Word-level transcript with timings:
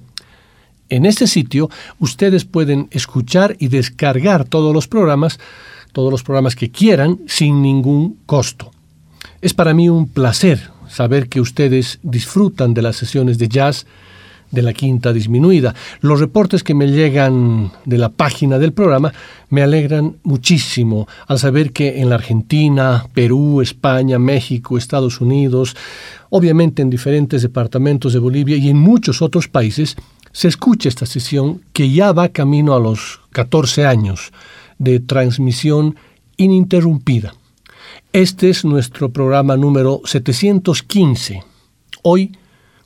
En 0.88 1.04
este 1.04 1.26
sitio 1.26 1.68
ustedes 1.98 2.44
pueden 2.44 2.86
escuchar 2.90 3.56
y 3.58 3.66
descargar 3.68 4.44
todos 4.44 4.72
los 4.72 4.86
programas, 4.86 5.40
todos 5.92 6.12
los 6.12 6.22
programas 6.22 6.54
que 6.54 6.70
quieran, 6.70 7.18
sin 7.26 7.60
ningún 7.62 8.18
costo. 8.26 8.70
Es 9.40 9.54
para 9.54 9.74
mí 9.74 9.88
un 9.88 10.08
placer 10.08 10.70
saber 10.88 11.28
que 11.28 11.40
ustedes 11.40 11.98
disfrutan 12.02 12.74
de 12.74 12.82
las 12.82 12.96
sesiones 12.96 13.38
de 13.38 13.48
jazz 13.48 13.86
de 14.50 14.62
la 14.62 14.72
quinta 14.72 15.12
disminuida. 15.12 15.74
Los 16.00 16.20
reportes 16.20 16.62
que 16.62 16.74
me 16.74 16.86
llegan 16.86 17.72
de 17.84 17.98
la 17.98 18.08
página 18.08 18.58
del 18.58 18.72
programa 18.72 19.12
me 19.50 19.62
alegran 19.62 20.16
muchísimo 20.22 21.06
al 21.26 21.38
saber 21.38 21.72
que 21.72 22.00
en 22.00 22.08
la 22.08 22.16
Argentina, 22.16 23.06
Perú, 23.12 23.60
España, 23.60 24.18
México, 24.18 24.78
Estados 24.78 25.20
Unidos, 25.20 25.76
obviamente 26.30 26.82
en 26.82 26.90
diferentes 26.90 27.42
departamentos 27.42 28.12
de 28.12 28.18
Bolivia 28.18 28.56
y 28.56 28.68
en 28.68 28.78
muchos 28.78 29.22
otros 29.22 29.48
países, 29.48 29.96
se 30.32 30.48
escucha 30.48 30.88
esta 30.88 31.06
sesión 31.06 31.62
que 31.72 31.90
ya 31.90 32.12
va 32.12 32.28
camino 32.28 32.74
a 32.74 32.80
los 32.80 33.20
14 33.30 33.86
años 33.86 34.32
de 34.78 35.00
transmisión 35.00 35.96
ininterrumpida. 36.36 37.34
Este 38.12 38.50
es 38.50 38.64
nuestro 38.64 39.10
programa 39.10 39.56
número 39.56 40.00
715. 40.04 41.42
Hoy 42.02 42.32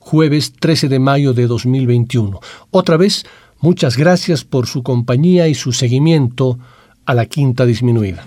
jueves 0.00 0.52
13 0.58 0.88
de 0.88 0.98
mayo 0.98 1.32
de 1.32 1.46
2021. 1.46 2.40
Otra 2.72 2.96
vez, 2.96 3.24
muchas 3.60 3.96
gracias 3.96 4.44
por 4.44 4.66
su 4.66 4.82
compañía 4.82 5.46
y 5.46 5.54
su 5.54 5.72
seguimiento 5.72 6.58
a 7.06 7.14
la 7.14 7.26
quinta 7.26 7.64
disminuida. 7.66 8.26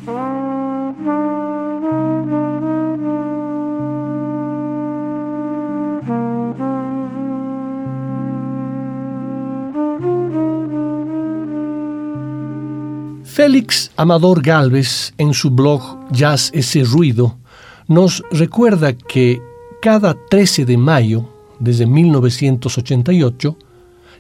Félix 13.26 13.92
Amador 13.98 14.44
Galvez, 14.44 15.14
en 15.18 15.34
su 15.34 15.50
blog 15.50 15.82
Jazz 16.12 16.52
ese 16.54 16.84
ruido, 16.84 17.40
nos 17.88 18.24
recuerda 18.32 18.94
que 18.94 19.42
cada 19.82 20.16
13 20.30 20.66
de 20.66 20.78
mayo 20.78 21.33
desde 21.64 21.86
1988, 21.86 23.58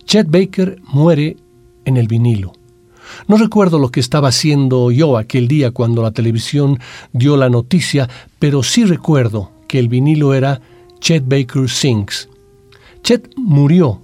Chet 0.05 0.27
Baker 0.29 0.81
muere 0.87 1.35
en 1.85 1.97
el 1.97 2.07
vinilo. 2.07 2.53
No 3.27 3.37
recuerdo 3.37 3.79
lo 3.79 3.89
que 3.89 3.99
estaba 3.99 4.29
haciendo 4.29 4.91
yo 4.91 5.17
aquel 5.17 5.47
día 5.47 5.71
cuando 5.71 6.01
la 6.01 6.11
televisión 6.11 6.79
dio 7.11 7.35
la 7.35 7.49
noticia, 7.49 8.09
pero 8.39 8.63
sí 8.63 8.85
recuerdo 8.85 9.51
que 9.67 9.77
el 9.77 9.89
vinilo 9.89 10.33
era 10.33 10.61
Chet 10.99 11.25
Baker 11.27 11.69
Sings. 11.69 12.29
Chet 13.03 13.29
murió 13.35 14.01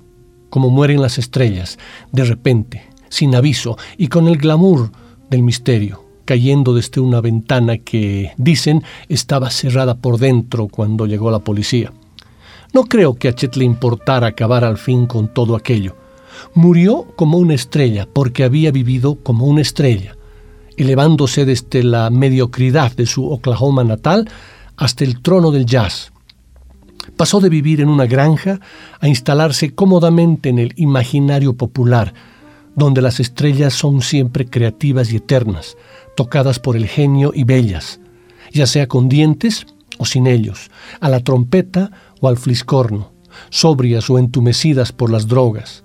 como 0.50 0.70
mueren 0.70 1.02
las 1.02 1.18
estrellas, 1.18 1.80
de 2.12 2.26
repente, 2.26 2.84
sin 3.08 3.36
aviso 3.36 3.78
y 3.98 4.08
con 4.08 4.28
el 4.28 4.38
glamour 4.38 4.92
del 5.30 5.44
misterio, 5.44 6.04
cayendo 6.26 6.74
desde 6.74 7.00
una 7.00 7.22
ventana 7.22 7.78
que, 7.78 8.32
dicen, 8.38 8.84
estaba 9.08 9.50
cerrada 9.50 9.96
por 9.96 10.18
dentro 10.18 10.68
cuando 10.68 11.06
llegó 11.06 11.32
la 11.32 11.40
policía. 11.40 11.94
No 12.74 12.84
creo 12.84 13.16
que 13.16 13.28
a 13.28 13.34
Chet 13.34 13.56
le 13.56 13.66
importara 13.66 14.28
acabar 14.28 14.64
al 14.64 14.78
fin 14.78 15.08
con 15.08 15.34
todo 15.34 15.56
aquello. 15.56 15.96
Murió 16.54 17.08
como 17.16 17.38
una 17.38 17.56
estrella 17.56 18.08
porque 18.12 18.44
había 18.44 18.72
vivido 18.72 19.16
como 19.16 19.46
una 19.46 19.62
estrella, 19.62 20.16
elevándose 20.78 21.46
desde 21.46 21.84
la 21.84 22.10
mediocridad 22.10 22.92
de 22.96 23.06
su 23.06 23.30
Oklahoma 23.30 23.84
natal 23.84 24.30
hasta 24.78 25.04
el 25.04 25.22
trono 25.22 25.52
del 25.52 25.66
jazz. 25.66 26.12
Pasó 27.18 27.40
de 27.40 27.50
vivir 27.50 27.82
en 27.82 27.90
una 27.90 28.06
granja 28.06 28.60
a 29.00 29.08
instalarse 29.08 29.74
cómodamente 29.74 30.50
en 30.50 30.60
el 30.60 30.74
imaginario 30.78 31.56
popular, 31.56 32.14
donde 32.76 33.02
las 33.02 33.20
estrellas 33.20 33.74
son 33.74 34.02
siempre 34.02 34.46
creativas 34.46 35.12
y 35.12 35.18
eternas, 35.18 35.76
tocadas 36.16 36.60
por 36.60 36.78
el 36.78 36.88
genio 36.88 37.32
y 37.34 37.44
bellas, 37.44 38.00
ya 38.54 38.68
sea 38.68 38.88
con 38.88 39.10
dientes 39.10 39.66
o 39.98 40.06
sin 40.06 40.28
ellos, 40.28 40.72
a 41.02 41.10
la 41.10 41.20
trompeta 41.20 41.92
o 42.20 42.28
al 42.28 42.38
fliscorno, 42.38 43.12
sobrias 43.50 44.10
o 44.10 44.20
entumecidas 44.20 44.92
por 44.92 45.12
las 45.12 45.28
drogas. 45.28 45.84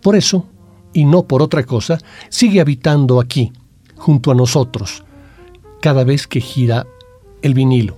Por 0.00 0.16
eso, 0.16 0.46
y 0.92 1.04
no 1.04 1.24
por 1.24 1.42
otra 1.42 1.64
cosa, 1.64 1.98
sigue 2.28 2.60
habitando 2.60 3.20
aquí, 3.20 3.52
junto 3.96 4.30
a 4.30 4.34
nosotros, 4.34 5.04
cada 5.80 6.04
vez 6.04 6.26
que 6.26 6.40
gira 6.40 6.86
el 7.42 7.54
vinilo. 7.54 7.96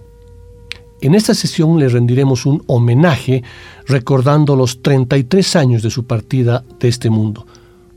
En 1.01 1.15
esta 1.15 1.35
sesión 1.35 1.79
le 1.79 1.89
rendiremos 1.89 2.47
un 2.47 2.63
homenaje 2.67 3.45
recordando 3.87 4.57
los 4.57 4.83
33 4.83 5.57
años 5.57 5.83
de 5.83 5.91
su 5.91 6.07
partida 6.07 6.65
de 6.81 6.89
este 6.89 7.11
mundo, 7.11 7.47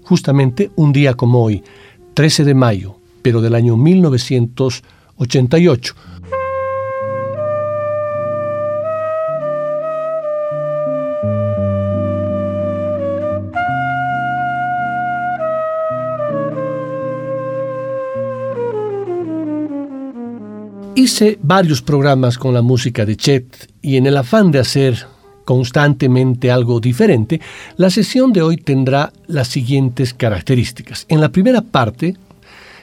justamente 0.03 0.69
un 0.75 0.91
día 0.91 1.13
como 1.13 1.41
hoy, 1.41 1.63
13 2.13 2.43
de 2.43 2.53
mayo, 2.53 2.97
pero 3.21 3.39
del 3.41 3.55
año 3.55 3.77
1988 3.77 5.95
Hice 20.99 21.39
varios 21.41 21.81
programas 21.81 22.37
con 22.37 22.53
la 22.53 22.61
música 22.61 23.05
de 23.05 23.15
Chet 23.15 23.71
y 23.81 23.95
en 23.95 24.05
el 24.05 24.17
afán 24.17 24.51
de 24.51 24.59
hacer 24.59 25.07
constantemente 25.45 26.51
algo 26.51 26.81
diferente, 26.81 27.39
la 27.77 27.89
sesión 27.89 28.33
de 28.33 28.41
hoy 28.41 28.57
tendrá 28.57 29.13
las 29.25 29.47
siguientes 29.47 30.13
características. 30.13 31.05
En 31.07 31.21
la 31.21 31.29
primera 31.29 31.61
parte 31.61 32.17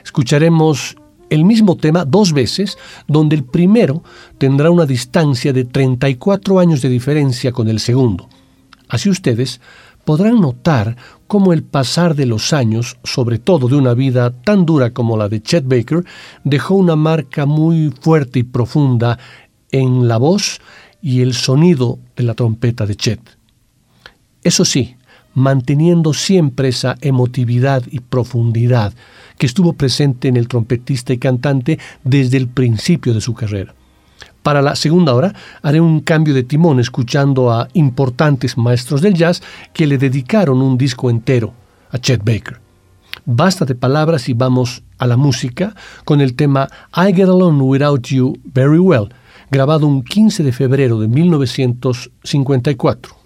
escucharemos 0.03 0.97
el 1.29 1.45
mismo 1.45 1.77
tema 1.77 2.05
dos 2.05 2.33
veces, 2.33 2.79
donde 3.07 3.35
el 3.35 3.43
primero 3.43 4.01
tendrá 4.39 4.71
una 4.71 4.87
distancia 4.87 5.53
de 5.53 5.65
34 5.65 6.59
años 6.59 6.81
de 6.81 6.89
diferencia 6.89 7.51
con 7.51 7.67
el 7.67 7.79
segundo. 7.79 8.27
Así 8.89 9.11
ustedes 9.11 9.61
podrán 10.07 10.39
notar 10.39 10.95
cómo 11.27 11.51
el 11.51 11.63
pasar 11.63 12.15
de 12.15 12.25
los 12.25 12.53
años, 12.53 12.95
sobre 13.03 13.39
todo 13.39 13.67
de 13.67 13.75
una 13.75 13.93
vida 13.93 14.31
tan 14.31 14.65
dura 14.65 14.93
como 14.93 15.17
la 15.17 15.27
de 15.27 15.41
Chet 15.41 15.67
Baker, 15.67 16.05
dejó 16.45 16.75
una 16.75 16.95
marca 16.95 17.45
muy 17.45 17.93
fuerte 17.99 18.39
y 18.39 18.43
profunda 18.43 19.19
en 19.69 20.07
la 20.07 20.15
voz 20.15 20.61
y 21.01 21.19
el 21.19 21.33
sonido 21.33 21.99
de 22.15 22.23
la 22.23 22.35
trompeta 22.35 22.85
de 22.85 22.95
Chet. 22.95 23.19
Eso 24.43 24.63
sí, 24.63 24.95
manteniendo 25.33 26.13
siempre 26.13 26.69
esa 26.69 26.95
emotividad 27.01 27.83
y 27.91 27.99
profundidad 27.99 28.93
que 29.37 29.45
estuvo 29.45 29.73
presente 29.73 30.29
en 30.29 30.37
el 30.37 30.47
trompetista 30.47 31.11
y 31.11 31.17
cantante 31.17 31.79
desde 32.05 32.37
el 32.37 32.47
principio 32.47 33.13
de 33.13 33.19
su 33.19 33.33
carrera. 33.33 33.75
Para 34.47 34.61
la 34.61 34.77
segunda 34.77 35.13
hora 35.13 35.35
haré 35.61 35.81
un 35.81 35.99
cambio 35.99 36.33
de 36.33 36.41
timón 36.41 36.79
escuchando 36.79 37.51
a 37.51 37.67
importantes 37.73 38.57
maestros 38.57 39.01
del 39.01 39.13
jazz 39.13 39.43
que 39.73 39.85
le 39.85 39.97
dedicaron 39.97 40.61
un 40.61 40.77
disco 40.77 41.09
entero 41.09 41.51
a 41.91 41.97
Chet 41.97 42.23
Baker. 42.23 42.61
Basta 43.25 43.65
de 43.65 43.75
palabras 43.75 44.29
y 44.29 44.33
vamos 44.33 44.83
a 44.99 45.05
la 45.05 45.17
música 45.17 45.75
con 46.05 46.21
el 46.21 46.37
tema 46.37 46.69
I 46.95 47.13
Get 47.13 47.27
Along 47.27 47.61
Without 47.61 48.07
You 48.07 48.37
Very 48.45 48.79
Well, 48.79 49.09
grabado 49.51 49.85
un 49.85 50.01
15 50.01 50.43
de 50.43 50.53
febrero 50.53 50.97
de 51.01 51.09
1954. 51.09 53.17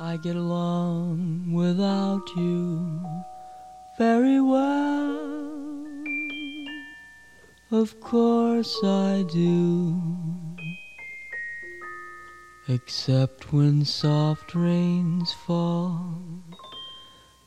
I 0.00 0.16
get 0.16 0.36
along 0.36 1.27
without 1.58 2.26
you 2.36 3.00
very 3.98 4.40
well. 4.40 5.18
Of 7.70 8.00
course 8.00 8.74
I 8.84 9.24
do. 9.32 10.00
Except 12.68 13.52
when 13.52 13.84
soft 13.84 14.54
rains 14.54 15.32
fall 15.32 16.22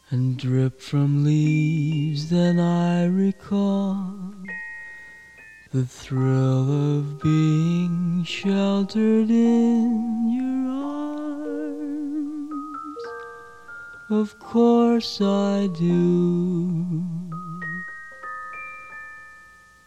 and 0.09 0.37
drip 0.37 0.81
from 0.81 1.23
leaves, 1.23 2.29
then 2.29 2.59
I 2.59 3.05
recall 3.05 4.33
the 5.71 5.85
thrill 5.85 6.97
of 6.97 7.21
being 7.21 8.25
sheltered 8.25 9.29
in 9.29 10.29
your 10.37 10.69
arms. 10.69 12.20
Of 14.11 14.37
course 14.39 15.21
I 15.21 15.67
do. 15.67 17.01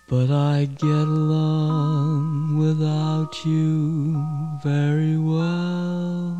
But 0.08 0.30
I 0.30 0.64
get 0.64 1.06
along 1.20 2.56
without 2.56 3.44
you 3.44 4.24
very 4.62 5.18
well. 5.18 6.38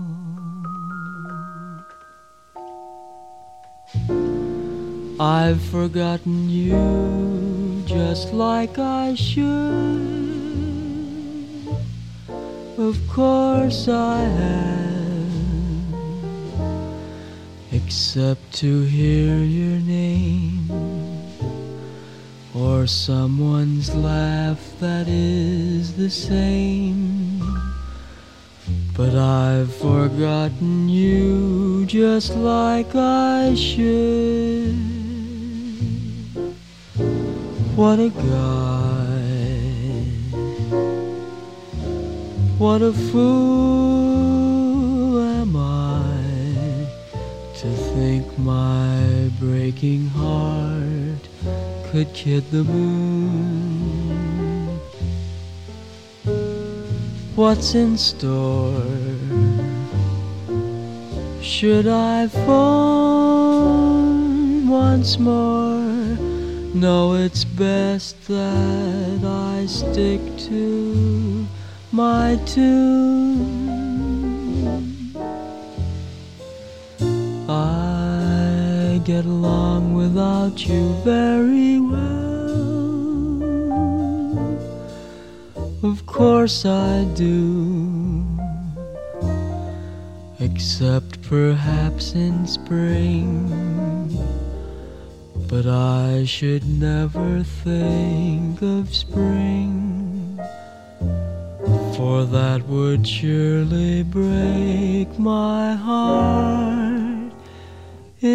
I've 5.21 5.63
forgotten 5.63 6.49
you 6.49 7.83
just 7.85 8.33
like 8.33 8.79
I 8.79 9.15
should. 9.15 9.45
Of 12.79 12.97
course 13.09 13.89
I 13.89 14.21
have, 14.21 15.04
except 17.85 18.55
to 18.55 18.83
hear 18.85 19.37
your 19.37 19.79
name 19.81 20.71
or 22.55 22.87
someone's 22.87 23.95
laugh 23.95 24.63
that 24.81 25.07
is 25.07 25.95
the 25.95 26.09
same. 26.09 27.43
But 28.97 29.15
I've 29.15 29.75
forgotten 29.75 30.89
you 30.89 31.85
just 31.85 32.35
like 32.37 32.95
I 32.95 33.55
should. 33.55 34.77
What 37.77 37.99
a 37.99 38.09
guy, 38.09 39.21
what 42.57 42.81
a 42.81 42.93
fool 42.93 44.14
think 48.07 48.29
my 48.39 49.31
breaking 49.41 50.05
heart 50.09 51.23
could 51.87 52.13
kid 52.13 52.45
the 52.51 52.63
moon. 52.63 54.11
What's 57.35 57.75
in 57.75 57.97
store? 57.97 58.83
Should 61.41 61.87
I 61.87 62.29
phone 62.45 63.49
once 64.69 65.19
more? 65.19 66.19
No, 66.87 67.15
it's 67.15 67.45
best 67.45 68.27
that 68.29 69.21
I 69.25 69.65
stick 69.65 70.21
to 70.51 71.47
my 71.91 72.39
tune. 72.45 73.74
Get 79.05 79.27
along 79.27 79.93
without 79.93 80.67
you 80.67 80.95
very 81.05 81.79
well. 81.79 82.05
Of 85.83 86.07
course 86.07 86.65
I 86.65 87.05
do. 87.15 88.25
Except 90.41 91.21
perhaps 91.21 92.15
in 92.15 92.47
spring. 92.47 93.29
But 95.49 95.67
I 95.67 96.25
should 96.25 96.67
never 96.67 97.43
think 97.43 98.63
of 98.63 98.95
spring. 98.95 100.41
For 101.95 102.25
that 102.25 102.63
would 102.67 103.07
surely 103.07 104.03
break 104.03 105.19
my 105.19 105.75
heart. 105.75 107.04
Había 108.25 108.31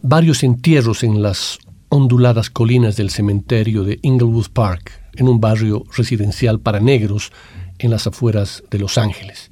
varios 0.00 0.42
entierros 0.42 1.04
en 1.04 1.20
las 1.20 1.58
onduladas 1.90 2.48
colinas 2.48 2.96
del 2.96 3.10
cementerio 3.10 3.84
de 3.84 3.98
Inglewood 4.00 4.46
Park, 4.54 4.90
en 5.16 5.28
un 5.28 5.38
barrio 5.38 5.84
residencial 5.94 6.60
para 6.60 6.80
negros 6.80 7.30
en 7.78 7.90
las 7.90 8.06
afueras 8.06 8.64
de 8.70 8.78
Los 8.78 8.96
Ángeles. 8.96 9.50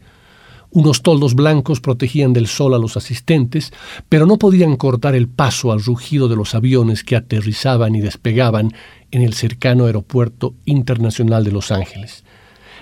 Unos 0.74 1.02
toldos 1.02 1.36
blancos 1.36 1.80
protegían 1.80 2.32
del 2.32 2.48
sol 2.48 2.74
a 2.74 2.78
los 2.78 2.96
asistentes, 2.96 3.72
pero 4.08 4.26
no 4.26 4.38
podían 4.38 4.74
cortar 4.76 5.14
el 5.14 5.28
paso 5.28 5.70
al 5.70 5.80
rugido 5.80 6.26
de 6.26 6.34
los 6.34 6.56
aviones 6.56 7.04
que 7.04 7.14
aterrizaban 7.14 7.94
y 7.94 8.00
despegaban 8.00 8.72
en 9.12 9.22
el 9.22 9.34
cercano 9.34 9.86
aeropuerto 9.86 10.56
internacional 10.64 11.44
de 11.44 11.52
Los 11.52 11.70
Ángeles. 11.70 12.24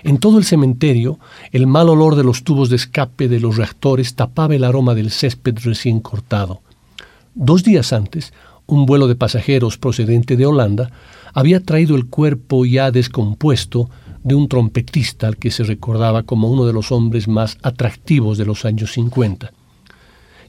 En 0.04 0.16
todo 0.16 0.38
el 0.38 0.44
cementerio, 0.44 1.18
el 1.50 1.66
mal 1.66 1.90
olor 1.90 2.16
de 2.16 2.24
los 2.24 2.44
tubos 2.44 2.70
de 2.70 2.76
escape 2.76 3.28
de 3.28 3.40
los 3.40 3.58
reactores 3.58 4.14
tapaba 4.14 4.54
el 4.54 4.64
aroma 4.64 4.94
del 4.94 5.10
césped 5.10 5.58
recién 5.62 6.00
cortado. 6.00 6.62
Dos 7.34 7.62
días 7.62 7.92
antes, 7.92 8.32
un 8.64 8.86
vuelo 8.86 9.06
de 9.06 9.16
pasajeros 9.16 9.76
procedente 9.76 10.38
de 10.38 10.46
Holanda 10.46 10.90
había 11.34 11.60
traído 11.60 11.94
el 11.96 12.06
cuerpo 12.06 12.64
ya 12.64 12.90
descompuesto 12.90 13.90
de 14.24 14.34
un 14.34 14.48
trompetista 14.48 15.26
al 15.26 15.36
que 15.36 15.50
se 15.50 15.64
recordaba 15.64 16.22
como 16.22 16.50
uno 16.50 16.64
de 16.66 16.72
los 16.72 16.92
hombres 16.92 17.28
más 17.28 17.58
atractivos 17.62 18.38
de 18.38 18.44
los 18.44 18.64
años 18.64 18.92
50. 18.92 19.52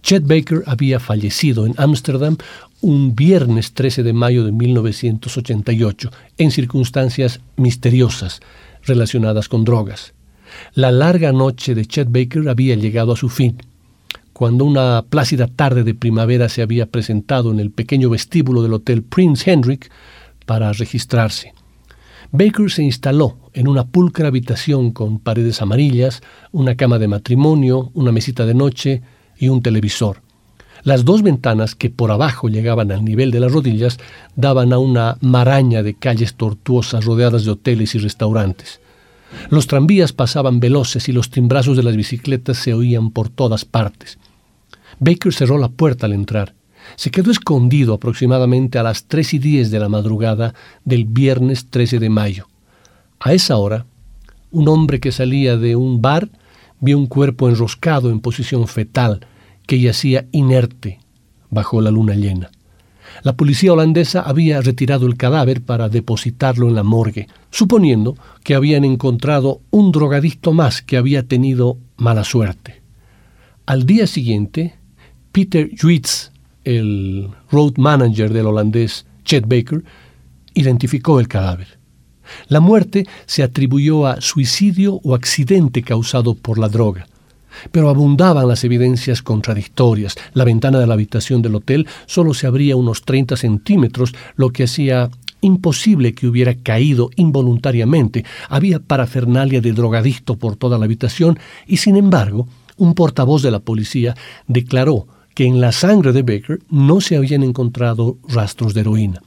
Chet 0.02 0.28
Baker 0.28 0.64
había 0.66 1.00
fallecido 1.00 1.66
en 1.66 1.76
Ámsterdam 1.78 2.38
un 2.82 3.16
viernes 3.16 3.74
13 3.74 4.04
de 4.04 4.14
mayo 4.14 4.44
de 4.44 4.52
1988 4.52 6.12
en 6.38 6.52
circunstancias 6.52 7.40
misteriosas 7.56 8.42
relacionadas 8.84 9.48
con 9.48 9.64
drogas. 9.64 10.14
La 10.74 10.92
larga 10.92 11.32
noche 11.32 11.74
de 11.74 11.86
Chet 11.86 12.10
Baker 12.12 12.50
había 12.50 12.76
llegado 12.76 13.14
a 13.14 13.18
su 13.18 13.30
fin 13.30 13.58
cuando 14.34 14.66
una 14.66 15.06
plácida 15.08 15.48
tarde 15.48 15.84
de 15.84 15.94
primavera 15.94 16.50
se 16.50 16.64
había 16.64 16.88
presentado 16.88 17.52
en 17.52 17.60
el 17.60 17.72
pequeño 17.72 18.10
vestíbulo 18.10 18.64
del 18.64 18.74
Hotel 18.74 19.04
Prince 19.04 19.50
Hendrik 19.50 19.90
para 20.46 20.74
registrarse. 20.74 21.54
Baker 22.36 22.72
se 22.72 22.82
instaló 22.82 23.38
en 23.54 23.68
una 23.68 23.86
pulcra 23.86 24.28
habitación 24.28 24.90
con 24.90 25.20
paredes 25.20 25.62
amarillas, 25.62 26.24
una 26.52 26.74
cama 26.74 26.98
de 26.98 27.08
matrimonio, 27.08 27.92
una 27.94 28.12
mesita 28.12 28.48
de 28.48 28.56
noche 28.56 29.04
y 29.38 29.50
un 29.50 29.62
televisor. 29.62 30.24
Las 30.82 31.06
dos 31.06 31.22
ventanas 31.22 31.76
que 31.76 31.92
por 31.92 32.10
abajo 32.10 32.50
llegaban 32.50 32.92
al 32.92 33.06
nivel 33.06 33.30
de 33.30 33.40
las 33.40 33.52
rodillas 33.52 34.00
daban 34.36 34.74
a 34.74 34.80
una 34.80 35.20
maraña 35.22 35.84
de 35.84 35.94
calles 35.94 36.34
tortuosas 36.34 37.06
rodeadas 37.06 37.46
de 37.46 37.52
hoteles 37.52 37.94
y 37.94 38.00
restaurantes. 38.00 38.82
Los 39.52 39.68
tranvías 39.68 40.12
pasaban 40.12 40.60
veloces 40.60 41.08
y 41.10 41.12
los 41.12 41.30
timbrazos 41.30 41.78
de 41.78 41.84
las 41.84 41.96
bicicletas 41.96 42.58
se 42.58 42.74
oían 42.74 43.12
por 43.12 43.30
todas 43.30 43.64
partes. 43.64 44.18
Baker 45.00 45.32
cerró 45.32 45.60
la 45.60 45.70
puerta 45.70 46.08
al 46.08 46.14
entrar. 46.14 46.56
Se 46.96 47.12
quedó 47.12 47.32
escondido 47.32 47.94
aproximadamente 47.94 48.78
a 48.78 48.84
las 48.84 49.06
tres 49.06 49.34
y 49.34 49.40
diez 49.40 49.72
de 49.72 49.80
la 49.80 49.90
madrugada 49.90 50.54
del 50.86 51.06
viernes 51.06 51.70
13 51.70 52.00
de 52.00 52.10
mayo. 52.10 52.48
A 53.20 53.34
esa 53.34 53.58
hora, 53.58 53.86
un 54.52 54.68
hombre 54.68 55.00
que 55.00 55.12
salía 55.12 55.58
de 55.58 55.76
un 55.76 56.02
bar 56.02 56.30
vio 56.80 56.98
un 56.98 57.08
cuerpo 57.08 57.50
enroscado 57.50 58.12
en 58.12 58.20
posición 58.20 58.68
fetal 58.68 59.26
que 59.66 59.80
yacía 59.80 60.28
inerte 60.32 61.00
bajo 61.50 61.80
la 61.82 61.92
luna 61.92 62.16
llena. 62.16 62.52
La 63.22 63.38
policía 63.38 63.72
holandesa 63.72 64.22
había 64.22 64.60
retirado 64.62 65.06
el 65.06 65.16
cadáver 65.16 65.62
para 65.62 65.88
depositarlo 65.88 66.68
en 66.68 66.76
la 66.76 66.84
morgue, 66.84 67.28
suponiendo 67.52 68.18
que 68.44 68.56
habían 68.56 68.84
encontrado 68.84 69.62
un 69.72 69.92
drogadicto 69.92 70.52
más 70.52 70.82
que 70.82 70.98
había 70.98 71.24
tenido 71.24 71.78
mala 71.96 72.24
suerte. 72.24 72.82
Al 73.66 73.86
día 73.86 74.08
siguiente, 74.08 74.76
Peter 75.32 75.70
Juitz 75.80 76.33
el 76.64 77.30
road 77.52 77.74
manager 77.78 78.32
del 78.32 78.48
holandés 78.48 79.06
Chet 79.24 79.48
Baker, 79.48 79.84
identificó 80.54 81.20
el 81.20 81.28
cadáver. 81.28 81.80
La 82.48 82.60
muerte 82.60 83.06
se 83.26 83.44
atribuyó 83.44 84.08
a 84.08 84.22
suicidio 84.22 85.00
o 85.04 85.16
accidente 85.16 85.82
causado 85.82 86.36
por 86.36 86.58
la 86.58 86.70
droga. 86.70 87.08
Pero 87.72 87.90
abundaban 87.90 88.48
las 88.48 88.64
evidencias 88.64 89.22
contradictorias. 89.22 90.16
La 90.34 90.44
ventana 90.44 90.80
de 90.80 90.88
la 90.88 90.96
habitación 90.96 91.42
del 91.42 91.56
hotel 91.56 91.88
solo 92.08 92.34
se 92.34 92.48
abría 92.48 92.76
unos 92.76 93.04
30 93.04 93.38
centímetros, 93.38 94.14
lo 94.36 94.50
que 94.50 94.64
hacía 94.64 95.12
imposible 95.42 96.14
que 96.14 96.28
hubiera 96.28 96.56
caído 96.56 97.10
involuntariamente. 97.16 98.26
Había 98.50 98.80
parafernalia 98.80 99.62
de 99.62 99.74
drogadicto 99.74 100.36
por 100.38 100.56
toda 100.56 100.78
la 100.80 100.86
habitación 100.86 101.38
y, 101.68 101.78
sin 101.78 101.96
embargo, 101.96 102.48
un 102.78 102.96
portavoz 102.96 103.44
de 103.44 103.52
la 103.52 103.60
policía 103.60 104.16
declaró 104.48 105.08
que 105.34 105.46
en 105.46 105.62
la 105.62 105.72
sangre 105.72 106.14
de 106.14 106.22
Baker 106.22 106.60
no 106.70 107.02
se 107.02 107.18
habían 107.18 107.44
encontrado 107.44 108.18
rastros 108.28 108.74
de 108.74 108.82
heroína. 108.82 109.22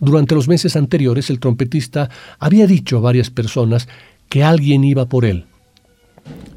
Durante 0.00 0.34
los 0.34 0.48
meses 0.48 0.76
anteriores, 0.76 1.30
el 1.30 1.40
trompetista 1.40 2.10
había 2.38 2.66
dicho 2.66 2.98
a 2.98 3.00
varias 3.00 3.30
personas 3.30 3.88
que 4.28 4.44
alguien 4.44 4.84
iba 4.84 5.06
por 5.06 5.24
él. 5.24 5.46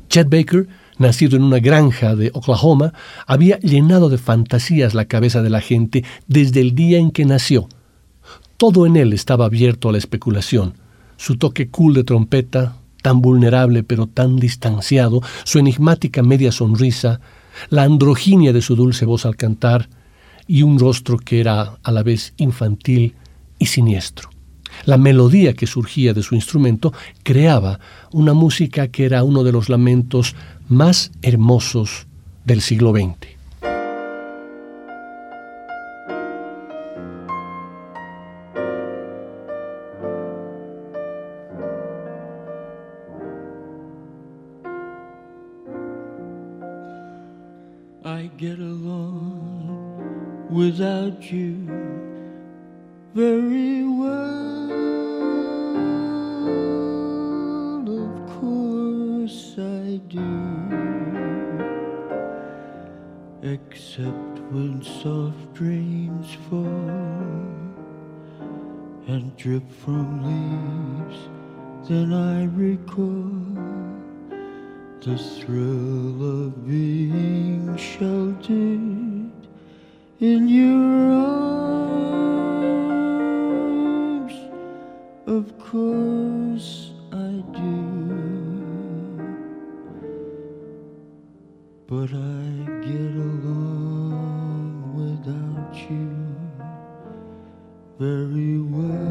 Chet 0.09 0.29
Baker, 0.29 0.67
nacido 0.97 1.37
en 1.37 1.43
una 1.43 1.59
granja 1.59 2.15
de 2.15 2.31
Oklahoma, 2.33 2.93
había 3.25 3.57
llenado 3.59 4.09
de 4.09 4.17
fantasías 4.17 4.93
la 4.93 5.05
cabeza 5.05 5.41
de 5.41 5.49
la 5.49 5.61
gente 5.61 6.03
desde 6.27 6.59
el 6.59 6.75
día 6.75 6.99
en 6.99 7.11
que 7.11 7.25
nació. 7.25 7.69
Todo 8.57 8.85
en 8.85 8.97
él 8.97 9.13
estaba 9.13 9.45
abierto 9.45 9.89
a 9.89 9.93
la 9.93 9.97
especulación. 9.97 10.73
Su 11.15 11.37
toque 11.37 11.69
cool 11.69 11.93
de 11.93 12.03
trompeta, 12.03 12.77
tan 13.01 13.21
vulnerable 13.21 13.83
pero 13.83 14.07
tan 14.07 14.37
distanciado, 14.37 15.21
su 15.45 15.59
enigmática 15.59 16.21
media 16.21 16.51
sonrisa, 16.51 17.21
la 17.69 17.83
androginia 17.83 18.53
de 18.53 18.61
su 18.61 18.75
dulce 18.75 19.05
voz 19.05 19.25
al 19.25 19.35
cantar 19.35 19.89
y 20.47 20.63
un 20.63 20.79
rostro 20.79 21.17
que 21.17 21.39
era 21.39 21.77
a 21.83 21.91
la 21.91 22.03
vez 22.03 22.33
infantil 22.37 23.15
y 23.59 23.67
siniestro. 23.67 24.29
La 24.85 24.97
melodía 24.97 25.53
que 25.53 25.67
surgía 25.67 26.13
de 26.13 26.23
su 26.23 26.35
instrumento 26.35 26.93
creaba 27.23 27.79
una 28.11 28.33
música 28.33 28.87
que 28.87 29.05
era 29.05 29.23
uno 29.23 29.43
de 29.43 29.51
los 29.51 29.69
lamentos 29.69 30.35
más 30.67 31.11
hermosos 31.21 32.07
del 32.45 32.61
siglo 32.61 32.91
XX. 32.91 33.30
Without 50.81 51.31
you 51.31 51.53
very 53.13 53.83
well. 53.83 54.71
Of 58.01 58.13
course 58.41 59.59
I 59.59 60.01
do. 60.07 60.31
Except 63.43 64.35
when 64.49 64.81
soft 64.81 65.59
rains 65.59 66.33
fall 66.49 66.89
and 69.05 69.37
drip 69.37 69.71
from 69.71 70.07
leaves, 70.25 71.19
then 71.87 72.11
I 72.11 72.45
recall 72.57 73.29
the 75.01 75.15
thrill 75.15 76.45
of 76.45 76.65
being 76.65 77.77
sheltered 77.77 79.10
in 80.21 80.47
your 80.47 81.11
arms. 81.11 81.91
Of 85.25 85.57
course 85.57 86.91
I 87.11 87.43
do, 87.57 89.17
but 91.87 92.13
I 92.13 92.43
get 92.85 93.15
along 93.31 94.93
without 94.95 95.73
you 95.89 96.15
very 97.97 98.59
well. 98.61 99.01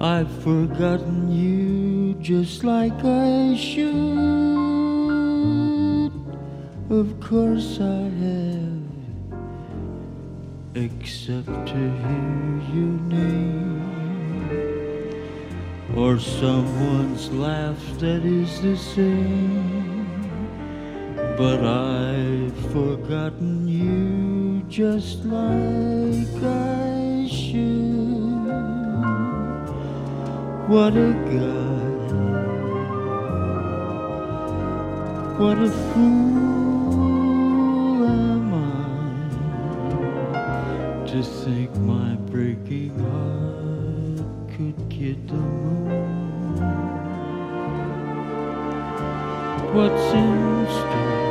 I've 0.00 0.32
forgotten 0.42 1.30
you 1.30 2.14
just 2.14 2.64
like 2.64 3.04
I 3.04 3.54
should. 3.54 4.41
Of 6.92 7.18
course 7.20 7.80
I 7.80 8.10
have, 8.20 8.82
except 10.74 11.46
to 11.46 11.82
hear 12.02 12.60
your 12.74 13.00
name 13.08 13.80
or 15.96 16.18
someone's 16.18 17.30
laugh 17.32 17.82
that 17.98 18.26
is 18.26 18.60
the 18.60 18.76
same. 18.76 20.04
But 21.38 21.64
I've 21.64 22.54
forgotten 22.72 23.66
you 23.66 24.62
just 24.68 25.24
like 25.24 26.42
I 26.44 27.26
should. 27.26 28.52
What 30.68 30.94
a 30.94 31.14
guy. 31.32 31.72
What 35.38 35.56
a 35.56 35.70
fool 35.70 36.31
to 41.22 41.28
think 41.44 41.70
my 41.76 42.14
breaking 42.32 42.98
heart 42.98 44.18
could 44.56 44.88
get 44.88 45.28
the 45.28 45.34
moon. 45.34 46.56
What's 49.72 50.14
in 50.14 50.66
store? 50.78 51.22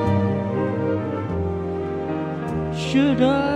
Should 2.74 3.21
I 3.21 3.50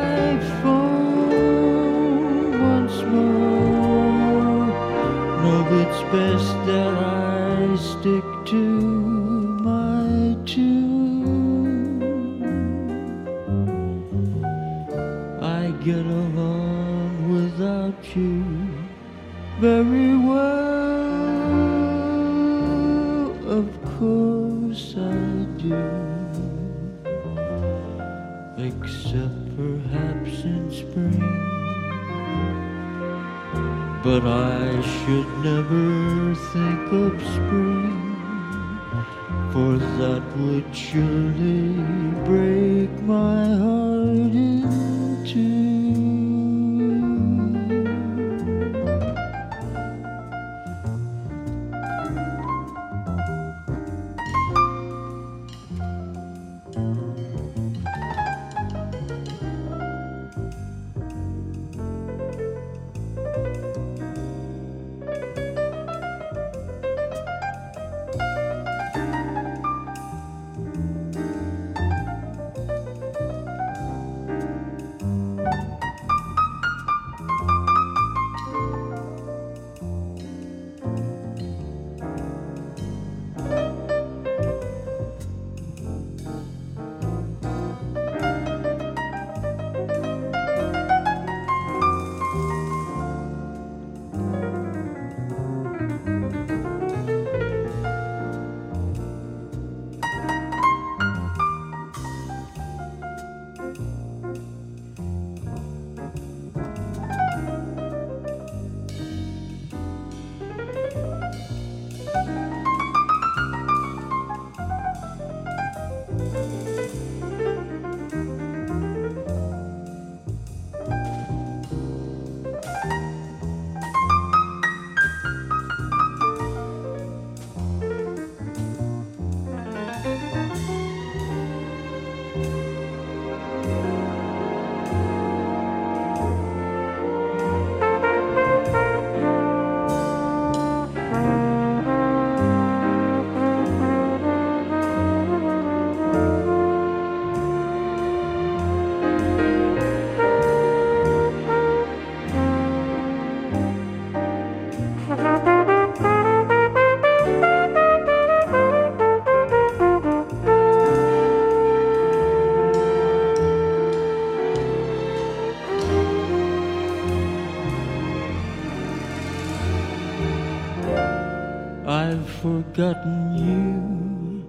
forgotten 172.25 173.37
you, 173.37 174.43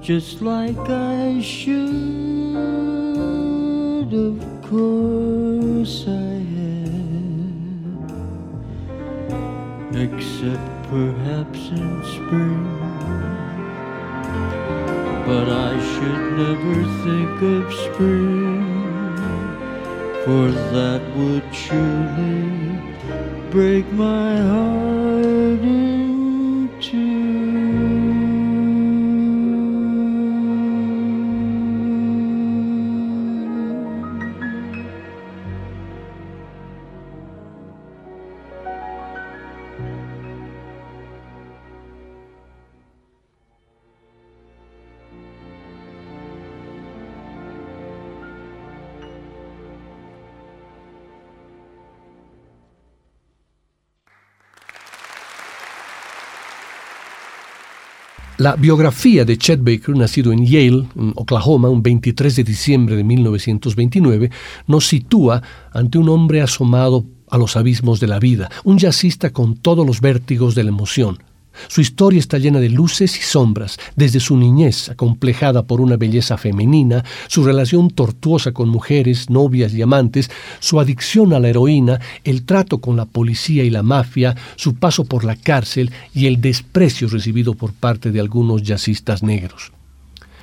just 0.00 0.42
like 0.42 0.76
I 0.90 1.40
should. 1.40 1.86
Of 4.12 4.40
course 4.62 6.06
I 6.08 6.42
have, 6.58 6.90
except 9.94 10.82
perhaps 10.90 11.60
in 11.68 12.02
spring. 12.02 12.66
But 15.26 15.48
I 15.48 15.78
should 15.90 16.24
never 16.42 16.76
think 17.04 17.36
of 17.56 17.72
spring, 17.86 18.66
for 20.24 20.50
that 20.74 21.02
would 21.16 21.48
surely 21.54 22.50
break 23.52 23.86
my 23.92 24.36
heart 24.38 26.07
La 58.38 58.54
biografía 58.54 59.24
de 59.24 59.36
Chet 59.36 59.58
Baker, 59.64 59.96
nacido 59.96 60.30
en 60.32 60.46
Yale, 60.46 60.86
Oklahoma, 61.16 61.70
un 61.70 61.82
23 61.82 62.36
de 62.36 62.44
diciembre 62.44 62.94
de 62.94 63.02
1929, 63.02 64.30
nos 64.68 64.86
sitúa 64.86 65.42
ante 65.72 65.98
un 65.98 66.08
hombre 66.08 66.40
asomado 66.40 67.04
a 67.28 67.36
los 67.36 67.56
abismos 67.56 67.98
de 67.98 68.06
la 68.06 68.20
vida, 68.20 68.48
un 68.62 68.78
jazzista 68.78 69.30
con 69.30 69.56
todos 69.56 69.84
los 69.84 70.00
vértigos 70.00 70.54
de 70.54 70.62
la 70.62 70.68
emoción, 70.68 71.18
su 71.66 71.80
historia 71.80 72.20
está 72.20 72.38
llena 72.38 72.60
de 72.60 72.68
luces 72.68 73.18
y 73.18 73.22
sombras, 73.22 73.78
desde 73.96 74.20
su 74.20 74.36
niñez, 74.36 74.88
acomplejada 74.88 75.64
por 75.64 75.80
una 75.80 75.96
belleza 75.96 76.38
femenina, 76.38 77.04
su 77.26 77.44
relación 77.44 77.90
tortuosa 77.90 78.52
con 78.52 78.68
mujeres, 78.68 79.28
novias 79.30 79.74
y 79.74 79.82
amantes, 79.82 80.30
su 80.60 80.78
adicción 80.78 81.32
a 81.32 81.40
la 81.40 81.48
heroína, 81.48 82.00
el 82.24 82.44
trato 82.44 82.78
con 82.78 82.96
la 82.96 83.06
policía 83.06 83.64
y 83.64 83.70
la 83.70 83.82
mafia, 83.82 84.36
su 84.56 84.74
paso 84.76 85.04
por 85.04 85.24
la 85.24 85.36
cárcel 85.36 85.90
y 86.14 86.26
el 86.26 86.40
desprecio 86.40 87.08
recibido 87.08 87.54
por 87.54 87.72
parte 87.72 88.12
de 88.12 88.20
algunos 88.20 88.62
jazzistas 88.62 89.22
negros. 89.22 89.72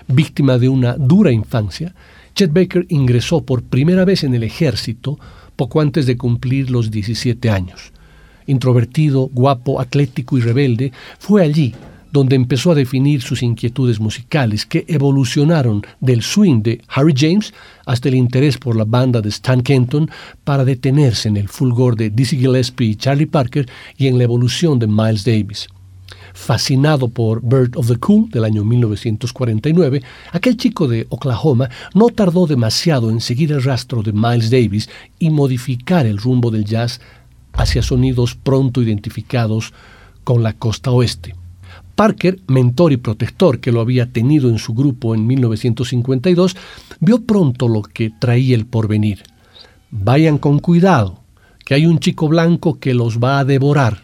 Víctima 0.08 0.58
de 0.58 0.70
una 0.70 0.94
dura 0.94 1.32
infancia, 1.32 1.96
Chet 2.36 2.52
Baker 2.54 2.86
ingresó 2.90 3.42
por 3.42 3.64
primera 3.64 4.06
vez 4.06 4.24
en 4.24 4.36
el 4.36 4.44
ejército 4.44 5.18
poco 5.56 5.80
antes 5.80 6.06
de 6.06 6.18
cumplir 6.18 6.70
los 6.70 6.92
17 6.92 7.50
años 7.50 7.94
introvertido, 8.48 9.30
guapo, 9.34 9.80
atlético 9.80 10.38
y 10.38 10.42
rebelde, 10.42 10.92
fue 11.20 11.44
allí 11.44 11.74
donde 12.16 12.38
empezó 12.38 12.72
a 12.72 12.76
definir 12.76 13.22
sus 13.22 13.44
inquietudes 13.44 14.00
musicales 14.00 14.66
que 14.66 14.86
evolucionaron 14.88 15.86
del 16.00 16.22
swing 16.22 16.62
de 16.62 16.82
Harry 16.88 17.14
James 17.14 17.54
hasta 17.86 18.08
el 18.08 18.16
interés 18.16 18.58
por 18.58 18.78
la 18.78 18.86
banda 18.86 19.20
de 19.20 19.28
Stan 19.28 19.62
Kenton 19.62 20.10
para 20.46 20.64
detenerse 20.64 21.28
en 21.28 21.36
el 21.36 21.50
fulgor 21.50 21.98
de 21.98 22.10
Dizzy 22.10 22.38
Gillespie 22.38 22.92
y 22.92 22.96
Charlie 22.96 23.26
Parker 23.26 23.68
y 23.98 24.08
en 24.08 24.18
la 24.18 24.24
evolución 24.24 24.80
de 24.80 24.88
Miles 24.88 25.26
Davis. 25.26 25.68
Fascinado 26.34 27.10
por 27.10 27.42
Bird 27.42 27.76
of 27.76 27.90
the 27.90 27.98
Cool 27.98 28.30
del 28.30 28.46
año 28.46 28.64
1949, 28.64 30.02
aquel 30.32 30.56
chico 30.56 30.88
de 30.88 31.08
Oklahoma 31.10 31.70
no 31.94 32.08
tardó 32.08 32.48
demasiado 32.48 33.10
en 33.10 33.20
seguir 33.20 33.52
el 33.52 33.62
rastro 33.62 34.04
de 34.04 34.14
Miles 34.14 34.50
Davis 34.50 34.90
y 35.20 35.30
modificar 35.32 36.06
el 36.06 36.18
rumbo 36.18 36.50
del 36.50 36.64
jazz 36.64 37.02
hacia 37.58 37.82
sonidos 37.82 38.36
pronto 38.36 38.82
identificados 38.82 39.74
con 40.24 40.44
la 40.44 40.54
costa 40.54 40.92
oeste. 40.92 41.36
Parker, 41.96 42.40
mentor 42.48 42.92
y 42.92 42.98
protector 42.98 43.60
que 43.60 43.72
lo 43.72 43.80
había 43.80 44.12
tenido 44.12 44.50
en 44.50 44.60
su 44.60 44.74
grupo 44.74 45.16
en 45.16 45.26
1952, 45.26 46.58
vio 47.00 47.24
pronto 47.24 47.68
lo 47.70 47.82
que 47.82 48.12
traía 48.20 48.56
el 48.56 48.66
porvenir. 48.66 49.24
Vayan 49.92 50.38
con 50.38 50.60
cuidado, 50.60 51.22
que 51.64 51.74
hay 51.74 51.86
un 51.86 52.00
chico 52.00 52.28
blanco 52.28 52.80
que 52.80 52.94
los 52.94 53.20
va 53.20 53.40
a 53.40 53.46
devorar, 53.46 54.04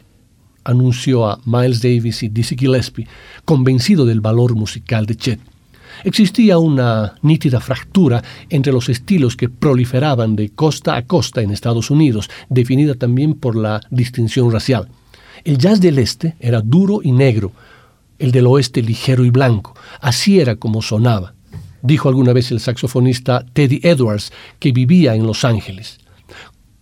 anunció 0.64 1.28
a 1.28 1.40
Miles 1.46 1.82
Davis 1.82 2.24
y 2.24 2.30
Dizzy 2.30 2.56
Gillespie, 2.58 3.08
convencido 3.46 4.06
del 4.06 4.22
valor 4.22 4.56
musical 4.56 5.06
de 5.06 5.16
Chet. 5.16 5.51
Existía 6.04 6.58
una 6.58 7.16
nítida 7.22 7.60
fractura 7.60 8.24
entre 8.50 8.74
los 8.74 8.90
estilos 8.90 9.36
que 9.36 9.50
proliferaban 9.50 10.36
de 10.36 10.50
costa 10.50 10.96
a 10.96 11.06
costa 11.06 11.42
en 11.42 11.52
Estados 11.52 11.92
Unidos, 11.92 12.30
definida 12.50 12.96
también 12.96 13.36
por 13.36 13.56
la 13.56 13.82
distinción 13.90 14.52
racial. 14.52 14.88
El 15.44 15.58
jazz 15.58 15.82
del 15.82 16.00
este 16.00 16.36
era 16.40 16.62
duro 16.62 17.00
y 17.04 17.12
negro, 17.12 17.52
el 18.20 18.32
del 18.32 18.48
oeste 18.48 18.82
ligero 18.82 19.26
y 19.26 19.30
blanco. 19.30 19.74
Así 20.00 20.40
era 20.40 20.56
como 20.56 20.82
sonaba, 20.82 21.34
dijo 21.82 22.10
alguna 22.10 22.34
vez 22.34 22.52
el 22.52 22.60
saxofonista 22.60 23.46
Teddy 23.54 23.80
Edwards, 23.84 24.32
que 24.60 24.72
vivía 24.72 25.16
en 25.16 25.26
Los 25.26 25.44
Ángeles. 25.44 26.01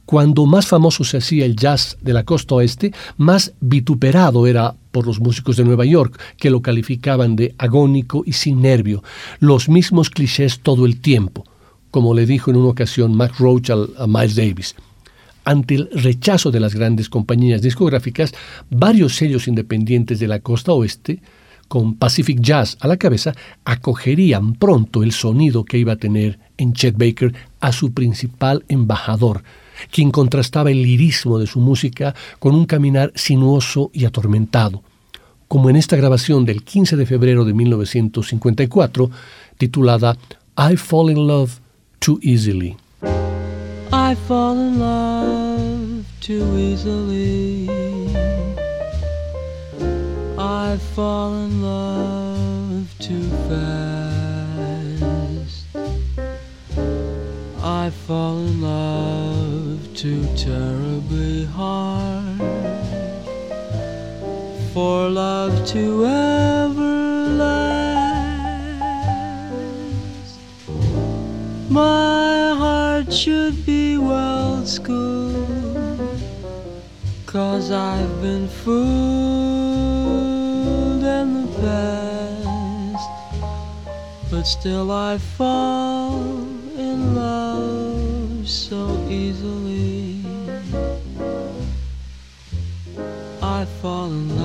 Cuando 0.09 0.47
más 0.47 0.65
famoso 0.65 1.03
se 1.03 1.17
hacía 1.17 1.45
el 1.45 1.55
jazz 1.55 1.95
de 2.01 2.13
la 2.13 2.23
costa 2.23 2.55
oeste, 2.55 2.91
más 3.17 3.53
vituperado 3.61 4.47
era 4.47 4.73
por 4.89 5.05
los 5.05 5.19
músicos 5.19 5.55
de 5.55 5.63
Nueva 5.63 5.85
York, 5.85 6.19
que 6.35 6.49
lo 6.49 6.63
calificaban 6.63 7.35
de 7.35 7.53
agónico 7.59 8.23
y 8.25 8.33
sin 8.33 8.59
nervio, 8.59 9.03
los 9.39 9.69
mismos 9.69 10.09
clichés 10.09 10.61
todo 10.61 10.87
el 10.87 10.99
tiempo, 10.99 11.43
como 11.91 12.15
le 12.15 12.25
dijo 12.25 12.49
en 12.49 12.57
una 12.57 12.69
ocasión 12.69 13.15
Mac 13.15 13.37
Roach 13.37 13.69
a 13.69 14.07
Miles 14.07 14.35
Davis. 14.35 14.75
Ante 15.45 15.75
el 15.75 15.89
rechazo 15.93 16.49
de 16.49 16.59
las 16.59 16.73
grandes 16.73 17.07
compañías 17.07 17.61
discográficas, 17.61 18.33
varios 18.71 19.15
sellos 19.15 19.47
independientes 19.47 20.19
de 20.19 20.27
la 20.27 20.39
costa 20.39 20.73
oeste, 20.73 21.21
con 21.67 21.93
Pacific 21.93 22.41
Jazz 22.41 22.77
a 22.79 22.87
la 22.87 22.97
cabeza, 22.97 23.35
acogerían 23.63 24.55
pronto 24.55 25.03
el 25.03 25.11
sonido 25.11 25.65
que 25.65 25.77
iba 25.77 25.93
a 25.93 25.97
tener 25.97 26.39
en 26.57 26.73
Chet 26.73 26.97
Baker 26.97 27.31
a 27.59 27.71
su 27.71 27.93
principal 27.93 28.65
embajador, 28.69 29.43
quien 29.91 30.11
contrastaba 30.11 30.71
el 30.71 30.81
lirismo 30.81 31.39
de 31.39 31.47
su 31.47 31.59
música 31.59 32.15
con 32.39 32.55
un 32.55 32.65
caminar 32.65 33.11
sinuoso 33.15 33.91
y 33.93 34.05
atormentado, 34.05 34.83
como 35.47 35.69
en 35.69 35.75
esta 35.75 35.95
grabación 35.95 36.45
del 36.45 36.63
15 36.63 36.95
de 36.95 37.05
febrero 37.05 37.45
de 37.45 37.53
1954, 37.53 39.09
titulada 39.57 40.17
I 40.57 40.75
Fall 40.75 41.11
in 41.11 41.27
Love 41.27 41.59
Too 41.99 42.19
Easily. 42.21 42.77
I 43.91 44.15
fall 44.27 44.57
in 44.57 44.79
love 44.79 46.05
too 46.21 46.57
easily. 46.57 47.67
I 50.37 50.77
fall 50.95 51.33
in 51.33 51.61
love 51.61 52.87
too 52.99 53.29
fast. 53.47 54.59
I 57.63 57.89
fall 57.89 58.37
in 58.37 58.61
love 58.61 59.28
too 59.99 60.23
terribly 60.37 61.43
hard 61.43 62.39
for 64.73 65.09
love 65.09 65.67
to 65.67 66.05
ever 66.05 67.27
last. 67.43 68.39
My 71.69 72.55
heart 72.57 73.11
should 73.11 73.65
be 73.65 73.97
well 73.97 74.65
schooled, 74.65 76.09
cause 77.25 77.69
I've 77.69 78.21
been 78.21 78.47
fooled 78.47 78.79
in 81.03 81.41
the 81.41 81.47
past, 81.59 83.09
but 84.31 84.43
still 84.43 84.91
I 84.93 85.17
fall 85.17 85.98
fall 93.81 94.07
in 94.07 94.27
love 94.27 94.38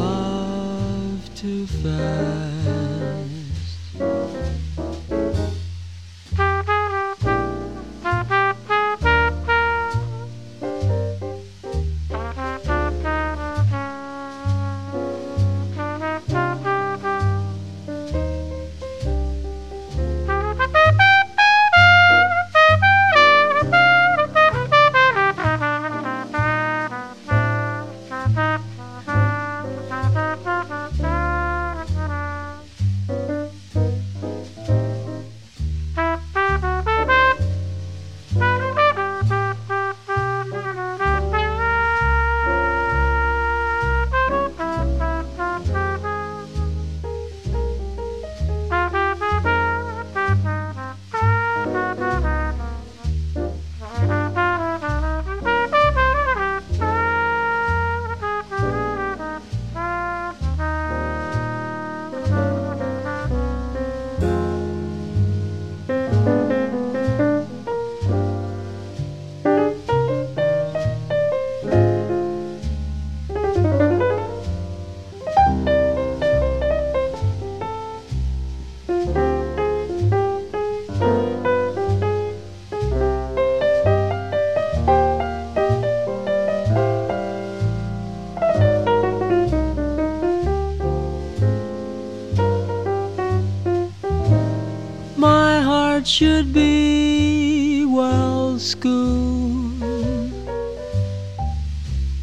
heart 96.05 96.09
should 96.09 96.53
be 96.53 97.87
well 97.87 98.59
schooled. 98.59 100.33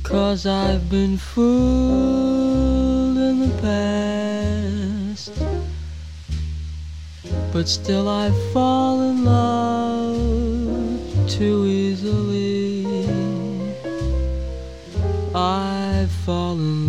Cause 0.03 0.45
I've 0.45 0.89
been 0.89 1.17
fooled 1.17 2.67
in 3.17 3.39
the 3.39 3.49
past. 3.61 5.31
But 7.51 7.67
still 7.67 8.07
I 8.07 8.29
fall 8.53 9.01
in 9.09 9.25
love 9.25 10.17
too 11.27 11.65
easily. 11.65 12.85
I 15.33 16.07
fall 16.25 16.53
in 16.53 16.80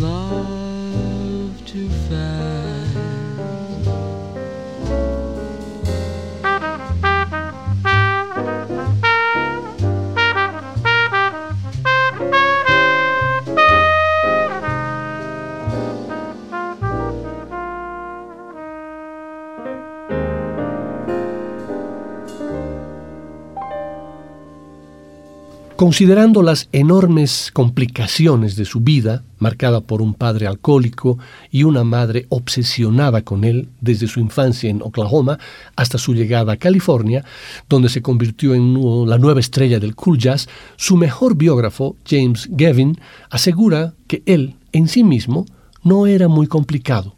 Considerando 25.83 26.43
las 26.43 26.69
enormes 26.71 27.51
complicaciones 27.53 28.55
de 28.55 28.65
su 28.65 28.83
vida, 28.83 29.25
marcada 29.41 29.81
por 29.81 30.01
un 30.01 30.15
padre 30.15 30.47
alcohólico 30.47 31.19
y 31.51 31.65
una 31.65 31.83
madre 31.83 32.27
obsesionada 32.29 33.23
con 33.23 33.43
él 33.43 33.69
desde 33.81 34.07
su 34.07 34.21
infancia 34.21 34.71
en 34.71 34.81
Oklahoma 34.81 35.41
hasta 35.75 35.99
su 35.99 36.15
llegada 36.15 36.53
a 36.53 36.57
California, 36.57 37.25
donde 37.69 37.89
se 37.89 38.01
convirtió 38.01 38.55
en 38.55 39.09
la 39.09 39.19
nueva 39.19 39.41
estrella 39.41 39.81
del 39.81 39.97
cool 39.97 40.19
jazz, 40.19 40.49
su 40.77 40.97
mejor 40.97 41.35
biógrafo, 41.35 41.97
James 42.09 42.47
Gavin, 42.53 43.01
asegura 43.29 43.95
que 44.07 44.23
él, 44.25 44.55
en 44.71 44.87
sí 44.87 45.03
mismo, 45.03 45.47
no 45.83 46.07
era 46.07 46.29
muy 46.29 46.47
complicado. 46.47 47.17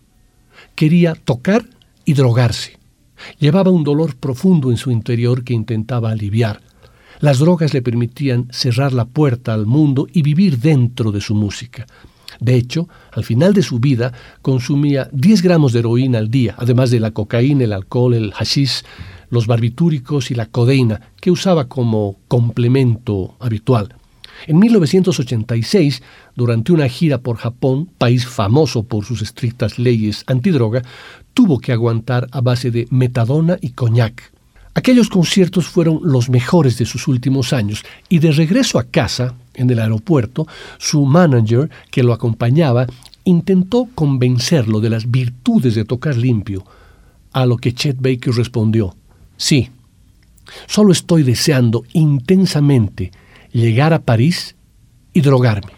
Quería 0.74 1.16
tocar 1.16 1.66
y 2.07 2.14
drogarse. 2.14 2.79
Llevaba 3.38 3.70
un 3.70 3.85
dolor 3.85 4.16
profundo 4.16 4.70
en 4.70 4.79
su 4.79 4.90
interior 4.90 5.44
que 5.44 5.53
intentaba 5.53 6.12
aliviar 6.12 6.62
las 7.20 7.38
drogas 7.38 7.74
le 7.74 7.83
permitían 7.83 8.48
cerrar 8.50 8.92
la 8.92 9.05
puerta 9.05 9.55
al 9.55 9.66
mundo 9.66 10.07
y 10.12 10.22
vivir 10.22 10.59
dentro 10.59 11.12
de 11.12 11.20
su 11.20 11.35
música. 11.35 11.87
De 12.40 12.57
hecho, 12.57 12.88
al 13.12 13.24
final 13.24 13.53
de 13.53 13.62
su 13.62 13.79
vida 13.79 14.12
consumía 14.42 15.09
10 15.12 15.42
gramos 15.42 15.72
de 15.72 15.81
heroína 15.81 16.18
al 16.18 16.31
día, 16.31 16.55
además 16.59 16.90
de 16.90 17.00
la 17.00 17.12
cocaína, 17.12 17.64
el 17.64 17.72
alcohol, 17.72 18.14
el 18.14 18.33
hashish, 18.33 18.83
los 19.31 19.46
barbitúricos 19.46 20.31
y 20.31 20.35
la 20.35 20.46
codeína, 20.46 21.00
que 21.20 21.31
usaba 21.31 21.68
como 21.68 22.16
complemento 22.29 23.37
habitual. 23.40 23.94
En 24.46 24.59
1986, 24.59 26.03
durante 26.35 26.72
una 26.72 26.88
gira 26.88 27.18
por 27.18 27.37
Japón, 27.37 27.88
país 27.98 28.27
famoso 28.27 28.83
por 28.83 29.05
sus 29.05 29.22
estrictas 29.22 29.79
leyes 29.79 30.24
antidroga, 30.27 30.83
tuvo 31.33 31.61
que 31.61 31.72
aguantar 31.72 32.29
a 32.33 32.40
base 32.40 32.70
de 32.70 32.87
metadona 32.90 33.59
y 33.61 33.70
coñac. 33.70 34.34
Aquellos 34.74 35.08
conciertos 35.08 35.66
fueron 35.66 36.00
los 36.02 36.28
mejores 36.28 36.76
de 36.78 36.84
sus 36.84 37.06
últimos 37.06 37.52
años 37.52 37.84
y 38.08 38.18
de 38.18 38.32
regreso 38.32 38.78
a 38.78 38.84
casa, 38.84 39.34
en 39.54 39.70
el 39.70 39.78
aeropuerto, 39.78 40.48
su 40.78 41.04
manager, 41.06 41.70
que 41.92 42.02
lo 42.02 42.12
acompañaba, 42.12 42.87
intentó 43.22 43.88
convencerlo 43.94 44.80
de 44.80 44.90
las 44.90 45.10
virtudes 45.10 45.76
de 45.76 45.84
tocar 45.84 46.16
limpio, 46.16 46.64
a 47.32 47.46
lo 47.46 47.56
que 47.56 47.72
Chet 47.72 47.96
Baker 48.00 48.34
respondió, 48.34 48.96
sí, 49.37 49.70
solo 50.66 50.92
estoy 50.92 51.22
deseando 51.22 51.84
intensamente 51.92 53.12
llegar 53.52 53.92
a 53.92 54.02
París 54.02 54.54
y 55.12 55.20
drogarme. 55.20 55.72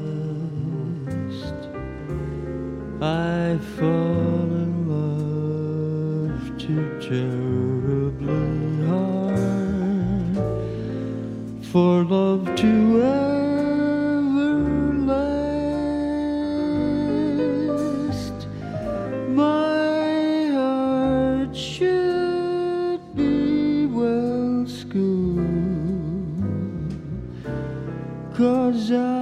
I 3.02 3.58
fall 3.76 4.50
in 4.63 4.74
love 4.96 6.44
too 6.58 6.86
terribly 7.10 8.48
hard 8.88 10.38
for 11.72 11.94
love 12.06 12.44
to 12.56 12.72
ever 13.04 13.18
desire. 28.89 29.18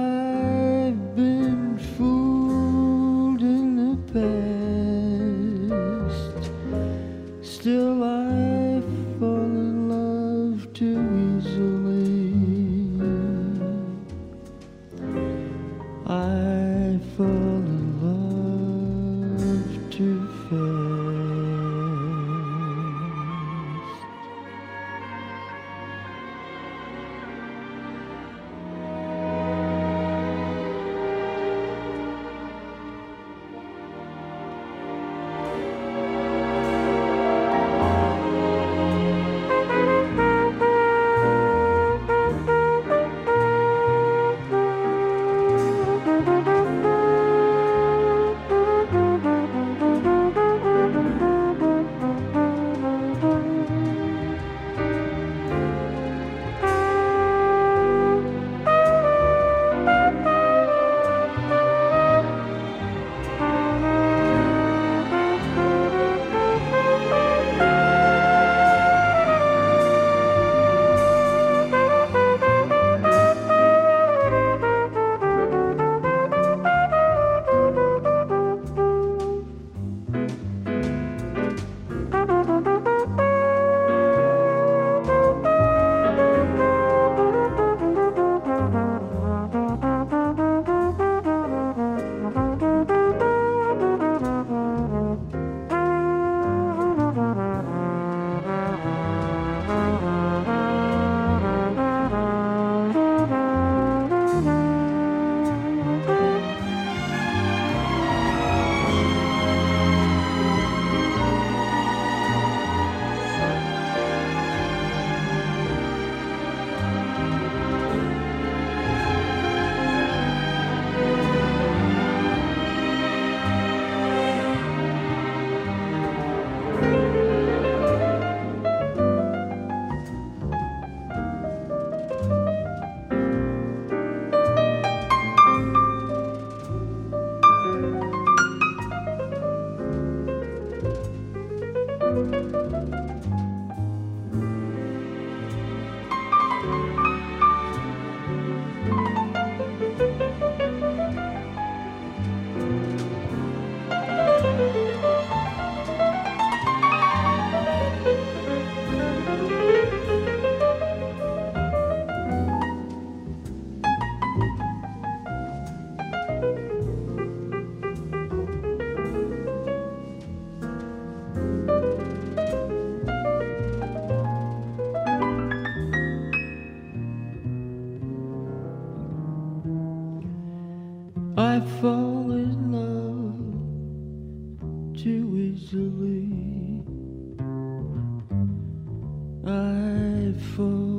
I 189.50 190.34
fall 190.54 190.97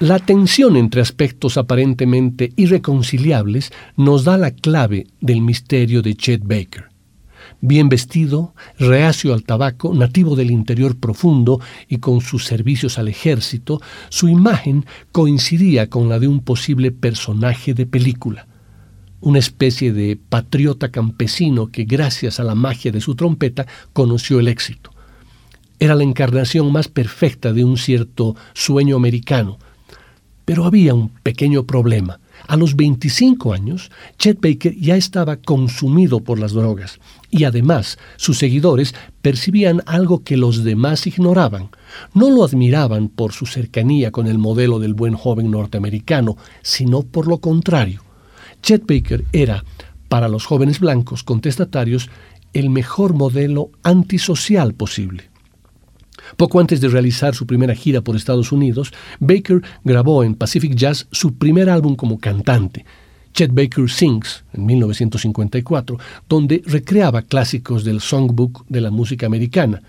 La 0.00 0.20
tensión 0.20 0.76
entre 0.76 1.00
aspectos 1.00 1.56
aparentemente 1.56 2.52
irreconciliables 2.54 3.72
nos 3.96 4.22
da 4.22 4.38
la 4.38 4.52
clave 4.52 5.08
del 5.20 5.40
misterio 5.40 6.02
de 6.02 6.14
Chet 6.14 6.42
Baker. 6.44 6.90
Bien 7.60 7.88
vestido, 7.88 8.54
reacio 8.78 9.34
al 9.34 9.42
tabaco, 9.42 9.92
nativo 9.92 10.36
del 10.36 10.52
interior 10.52 10.96
profundo 10.96 11.60
y 11.88 11.98
con 11.98 12.20
sus 12.20 12.44
servicios 12.44 12.96
al 13.00 13.08
ejército, 13.08 13.80
su 14.08 14.28
imagen 14.28 14.86
coincidía 15.10 15.90
con 15.90 16.08
la 16.08 16.20
de 16.20 16.28
un 16.28 16.44
posible 16.44 16.92
personaje 16.92 17.74
de 17.74 17.84
película, 17.84 18.46
una 19.20 19.40
especie 19.40 19.92
de 19.92 20.16
patriota 20.16 20.92
campesino 20.92 21.72
que 21.72 21.82
gracias 21.82 22.38
a 22.38 22.44
la 22.44 22.54
magia 22.54 22.92
de 22.92 23.00
su 23.00 23.16
trompeta 23.16 23.66
conoció 23.92 24.38
el 24.38 24.46
éxito. 24.46 24.92
Era 25.80 25.96
la 25.96 26.04
encarnación 26.04 26.70
más 26.70 26.86
perfecta 26.86 27.52
de 27.52 27.64
un 27.64 27.76
cierto 27.76 28.36
sueño 28.52 28.94
americano, 28.94 29.58
pero 30.48 30.64
había 30.64 30.94
un 30.94 31.10
pequeño 31.10 31.66
problema. 31.66 32.20
A 32.46 32.56
los 32.56 32.74
25 32.74 33.52
años, 33.52 33.90
Chet 34.16 34.40
Baker 34.40 34.74
ya 34.74 34.96
estaba 34.96 35.36
consumido 35.36 36.20
por 36.20 36.38
las 36.38 36.52
drogas 36.52 37.00
y 37.30 37.44
además 37.44 37.98
sus 38.16 38.38
seguidores 38.38 38.94
percibían 39.20 39.82
algo 39.84 40.24
que 40.24 40.38
los 40.38 40.64
demás 40.64 41.06
ignoraban. 41.06 41.68
No 42.14 42.30
lo 42.30 42.44
admiraban 42.44 43.10
por 43.10 43.34
su 43.34 43.44
cercanía 43.44 44.10
con 44.10 44.26
el 44.26 44.38
modelo 44.38 44.78
del 44.78 44.94
buen 44.94 45.12
joven 45.12 45.50
norteamericano, 45.50 46.38
sino 46.62 47.02
por 47.02 47.28
lo 47.28 47.42
contrario. 47.42 48.02
Chet 48.62 48.86
Baker 48.86 49.26
era, 49.32 49.66
para 50.08 50.28
los 50.28 50.46
jóvenes 50.46 50.80
blancos 50.80 51.24
contestatarios, 51.24 52.08
el 52.54 52.70
mejor 52.70 53.12
modelo 53.12 53.70
antisocial 53.82 54.72
posible. 54.72 55.28
Poco 56.36 56.60
antes 56.60 56.80
de 56.80 56.88
realizar 56.88 57.34
su 57.34 57.46
primera 57.46 57.74
gira 57.74 58.00
por 58.00 58.16
Estados 58.16 58.52
Unidos, 58.52 58.92
Baker 59.20 59.62
grabó 59.84 60.24
en 60.24 60.34
Pacific 60.34 60.74
Jazz 60.74 61.06
su 61.10 61.34
primer 61.34 61.70
álbum 61.70 61.96
como 61.96 62.18
cantante, 62.18 62.84
Chet 63.32 63.52
Baker 63.52 63.88
Sings, 63.88 64.44
en 64.52 64.66
1954, 64.66 65.98
donde 66.28 66.62
recreaba 66.66 67.22
clásicos 67.22 67.84
del 67.84 68.00
songbook 68.00 68.64
de 68.68 68.80
la 68.80 68.90
música 68.90 69.26
americana. 69.26 69.82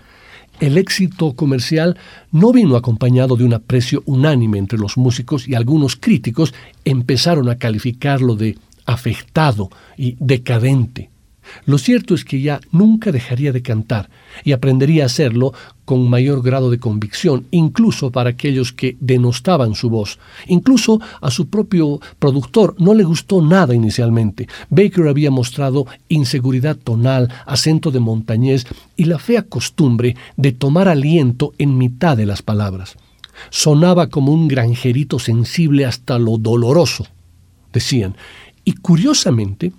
El 0.60 0.76
éxito 0.76 1.32
comercial 1.32 1.96
no 2.32 2.52
vino 2.52 2.76
acompañado 2.76 3.36
de 3.36 3.44
un 3.44 3.54
aprecio 3.54 4.02
unánime 4.04 4.58
entre 4.58 4.78
los 4.78 4.98
músicos 4.98 5.48
y 5.48 5.54
algunos 5.54 5.96
críticos 5.96 6.52
empezaron 6.84 7.48
a 7.48 7.56
calificarlo 7.56 8.36
de 8.36 8.58
afectado 8.84 9.70
y 9.96 10.16
decadente. 10.20 11.10
Lo 11.64 11.78
cierto 11.78 12.14
es 12.14 12.24
que 12.24 12.40
ya 12.40 12.60
nunca 12.72 13.12
dejaría 13.12 13.52
de 13.52 13.62
cantar 13.62 14.10
y 14.44 14.52
aprendería 14.52 15.04
a 15.04 15.06
hacerlo 15.06 15.52
con 15.84 16.08
mayor 16.08 16.42
grado 16.42 16.70
de 16.70 16.78
convicción, 16.78 17.46
incluso 17.50 18.12
para 18.12 18.30
aquellos 18.30 18.72
que 18.72 18.96
denostaban 19.00 19.74
su 19.74 19.90
voz. 19.90 20.18
Incluso 20.46 21.00
a 21.20 21.30
su 21.30 21.48
propio 21.48 22.00
productor 22.18 22.76
no 22.78 22.94
le 22.94 23.02
gustó 23.02 23.42
nada 23.42 23.74
inicialmente. 23.74 24.46
Baker 24.68 25.08
había 25.08 25.30
mostrado 25.30 25.86
inseguridad 26.08 26.76
tonal, 26.76 27.28
acento 27.46 27.90
de 27.90 28.00
montañés 28.00 28.66
y 28.96 29.04
la 29.04 29.18
fea 29.18 29.42
costumbre 29.42 30.16
de 30.36 30.52
tomar 30.52 30.88
aliento 30.88 31.52
en 31.58 31.76
mitad 31.76 32.16
de 32.16 32.26
las 32.26 32.42
palabras. 32.42 32.96
Sonaba 33.48 34.08
como 34.08 34.32
un 34.32 34.48
granjerito 34.48 35.18
sensible 35.18 35.86
hasta 35.86 36.18
lo 36.18 36.36
doloroso, 36.36 37.06
decían. 37.72 38.14
Y 38.64 38.74
curiosamente, 38.74 39.72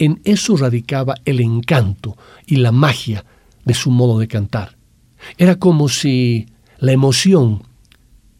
en 0.00 0.20
eso 0.24 0.56
radicaba 0.56 1.14
el 1.24 1.40
encanto 1.40 2.16
y 2.46 2.56
la 2.56 2.72
magia 2.72 3.24
de 3.64 3.74
su 3.74 3.90
modo 3.90 4.18
de 4.18 4.26
cantar. 4.26 4.76
Era 5.36 5.56
como 5.56 5.88
si 5.88 6.46
la 6.78 6.92
emoción 6.92 7.62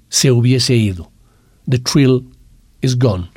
se 0.08 0.32
hubiese 0.32 0.74
ido. 0.74 1.12
The 1.68 1.78
thrill 1.78 2.26
is 2.80 2.98
gone. 2.98 3.29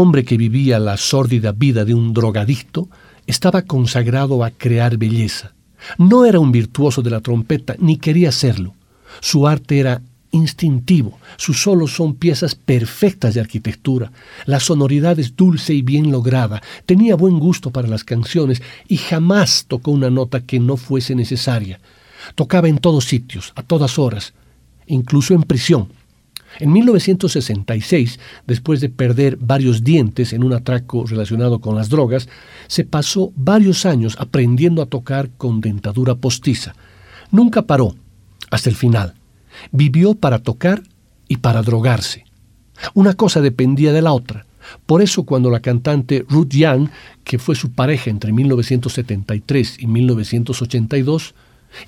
hombre 0.00 0.24
que 0.24 0.36
vivía 0.36 0.78
la 0.78 0.96
sórdida 0.96 1.52
vida 1.52 1.84
de 1.84 1.94
un 1.94 2.12
drogadicto 2.12 2.88
estaba 3.26 3.62
consagrado 3.62 4.44
a 4.44 4.50
crear 4.50 4.96
belleza. 4.96 5.52
No 5.98 6.24
era 6.24 6.40
un 6.40 6.52
virtuoso 6.52 7.02
de 7.02 7.10
la 7.10 7.20
trompeta, 7.20 7.76
ni 7.78 7.96
quería 7.96 8.32
serlo. 8.32 8.74
Su 9.20 9.46
arte 9.46 9.78
era 9.78 10.02
instintivo, 10.32 11.18
sus 11.36 11.62
solos 11.62 11.92
son 11.94 12.14
piezas 12.14 12.54
perfectas 12.54 13.34
de 13.34 13.40
arquitectura, 13.40 14.12
la 14.44 14.60
sonoridad 14.60 15.18
es 15.18 15.34
dulce 15.34 15.72
y 15.72 15.82
bien 15.82 16.10
lograda, 16.10 16.62
tenía 16.84 17.16
buen 17.16 17.38
gusto 17.38 17.70
para 17.70 17.88
las 17.88 18.04
canciones 18.04 18.62
y 18.86 18.98
jamás 18.98 19.64
tocó 19.66 19.92
una 19.92 20.10
nota 20.10 20.40
que 20.40 20.60
no 20.60 20.76
fuese 20.76 21.14
necesaria. 21.14 21.80
Tocaba 22.34 22.68
en 22.68 22.78
todos 22.78 23.04
sitios, 23.04 23.52
a 23.54 23.62
todas 23.62 23.98
horas, 23.98 24.34
incluso 24.86 25.32
en 25.32 25.42
prisión. 25.42 25.88
En 26.58 26.72
1966, 26.72 28.18
después 28.46 28.80
de 28.80 28.88
perder 28.88 29.36
varios 29.36 29.84
dientes 29.84 30.32
en 30.32 30.42
un 30.42 30.54
atraco 30.54 31.04
relacionado 31.06 31.60
con 31.60 31.76
las 31.76 31.90
drogas, 31.90 32.28
se 32.66 32.84
pasó 32.84 33.32
varios 33.36 33.84
años 33.84 34.16
aprendiendo 34.18 34.80
a 34.80 34.86
tocar 34.86 35.30
con 35.36 35.60
dentadura 35.60 36.14
postiza. 36.14 36.74
Nunca 37.30 37.62
paró, 37.62 37.94
hasta 38.50 38.70
el 38.70 38.76
final. 38.76 39.14
Vivió 39.70 40.14
para 40.14 40.38
tocar 40.38 40.82
y 41.28 41.38
para 41.38 41.62
drogarse. 41.62 42.24
Una 42.94 43.14
cosa 43.14 43.40
dependía 43.40 43.92
de 43.92 44.02
la 44.02 44.12
otra. 44.12 44.46
Por 44.86 45.02
eso 45.02 45.24
cuando 45.24 45.50
la 45.50 45.60
cantante 45.60 46.24
Ruth 46.28 46.48
Young, 46.50 46.88
que 47.22 47.38
fue 47.38 47.54
su 47.54 47.72
pareja 47.72 48.10
entre 48.10 48.32
1973 48.32 49.76
y 49.80 49.86
1982, 49.86 51.34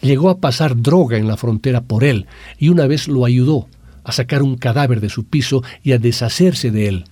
llegó 0.02 0.28
a 0.28 0.38
pasar 0.38 0.80
droga 0.80 1.16
en 1.16 1.26
la 1.26 1.36
frontera 1.36 1.80
por 1.80 2.04
él 2.04 2.26
y 2.58 2.68
una 2.68 2.86
vez 2.86 3.08
lo 3.08 3.24
ayudó 3.24 3.66
a 4.09 4.12
sacar 4.12 4.42
un 4.42 4.56
cadáver 4.56 5.00
de 5.00 5.11
su 5.11 5.24
piso 5.24 5.62
y 5.82 5.92
a 5.92 5.98
deshacerse 5.98 6.70
de 6.70 6.88
él. 6.88 7.04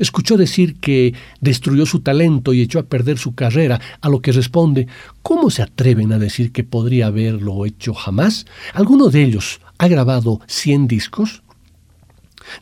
Escuchó 0.00 0.36
decir 0.36 0.80
que 0.80 1.14
destruyó 1.40 1.86
su 1.86 2.00
talento 2.00 2.52
y 2.52 2.62
echó 2.62 2.80
a 2.80 2.86
perder 2.86 3.16
su 3.16 3.34
carrera, 3.34 3.80
a 4.00 4.08
lo 4.08 4.20
que 4.20 4.32
responde, 4.32 4.88
¿cómo 5.22 5.50
se 5.50 5.62
atreven 5.62 6.12
a 6.12 6.18
decir 6.18 6.50
que 6.50 6.64
podría 6.64 7.06
haberlo 7.06 7.64
hecho 7.64 7.94
jamás? 7.94 8.44
¿Alguno 8.72 9.08
de 9.08 9.22
ellos 9.22 9.60
ha 9.78 9.86
grabado 9.86 10.40
100 10.48 10.88
discos? 10.88 11.42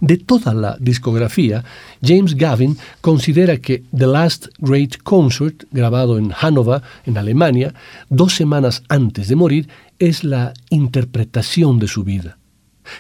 De 0.01 0.18
toda 0.18 0.53
la 0.53 0.76
discografía, 0.78 1.64
James 2.03 2.35
Gavin 2.35 2.76
considera 3.01 3.57
que 3.57 3.83
The 3.97 4.07
Last 4.07 4.49
Great 4.59 4.99
Concert, 5.03 5.64
grabado 5.70 6.18
en 6.18 6.30
Hannover, 6.30 6.83
en 7.07 7.16
Alemania, 7.16 7.74
dos 8.11 8.35
semanas 8.35 8.83
antes 8.89 9.28
de 9.28 9.37
morir, 9.37 9.68
es 9.99 10.22
la 10.22 10.53
interpretación 10.68 11.78
de 11.78 11.89
su 11.89 12.05
vida. 12.05 12.39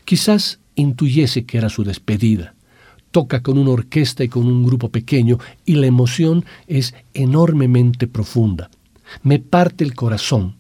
Quizás 0.04 0.60
intuyese 0.74 1.44
que 1.44 1.58
era 1.58 1.68
su 1.68 1.84
despedida. 1.84 2.54
Toca 3.10 3.42
con 3.42 3.58
una 3.58 3.70
orquesta 3.70 4.24
y 4.24 4.28
con 4.28 4.46
un 4.46 4.64
grupo 4.64 4.88
pequeño 4.88 5.38
y 5.64 5.74
la 5.74 5.86
emoción 5.86 6.44
es 6.66 6.94
enormemente 7.14 8.06
profunda. 8.06 8.70
Me 9.22 9.38
parte 9.38 9.84
el 9.84 9.94
corazón. 9.94 10.56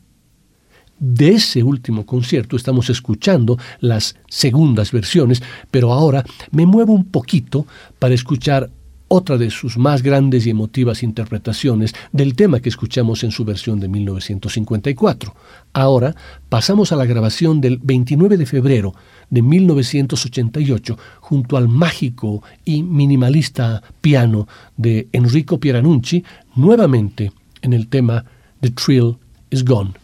De 0.98 1.30
ese 1.30 1.62
último 1.62 2.06
concierto 2.06 2.54
estamos 2.54 2.88
escuchando 2.90 3.58
las 3.80 4.16
segundas 4.28 4.92
versiones, 4.92 5.42
pero 5.70 5.92
ahora 5.92 6.24
me 6.52 6.66
muevo 6.66 6.92
un 6.92 7.06
poquito 7.06 7.66
para 7.98 8.14
escuchar 8.14 8.70
otra 9.14 9.36
de 9.36 9.50
sus 9.50 9.76
más 9.76 10.02
grandes 10.02 10.46
y 10.46 10.50
emotivas 10.50 11.02
interpretaciones 11.02 11.94
del 12.12 12.34
tema 12.34 12.60
que 12.60 12.70
escuchamos 12.70 13.22
en 13.24 13.30
su 13.30 13.44
versión 13.44 13.78
de 13.78 13.86
1954. 13.86 15.34
Ahora 15.74 16.16
pasamos 16.48 16.92
a 16.92 16.96
la 16.96 17.04
grabación 17.04 17.60
del 17.60 17.76
29 17.76 18.38
de 18.38 18.46
febrero 18.46 18.94
de 19.28 19.42
1988 19.42 20.98
junto 21.20 21.58
al 21.58 21.68
mágico 21.68 22.42
y 22.64 22.82
minimalista 22.82 23.82
piano 24.00 24.48
de 24.78 25.08
Enrico 25.12 25.60
Pieranucci, 25.60 26.24
nuevamente 26.56 27.32
en 27.60 27.74
el 27.74 27.88
tema 27.88 28.24
The 28.62 28.70
Thrill 28.70 29.18
is 29.50 29.62
Gone. 29.62 30.01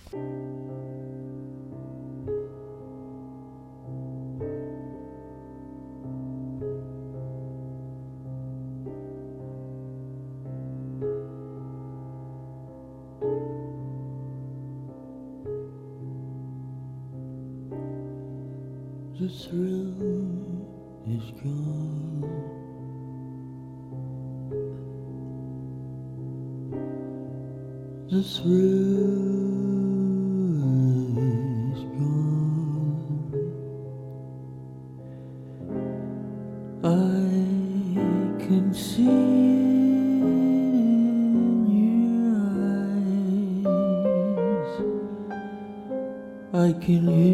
The 28.11 28.23
thrill 28.23 28.55
is 31.69 31.81
gone. 31.99 33.35
I 36.83 36.87
can 38.43 38.73
see 38.73 39.05
in 39.05 39.13
your 41.77 42.41
eyes. 46.55 46.55
I 46.55 46.73
can 46.81 47.09
hear. 47.09 47.28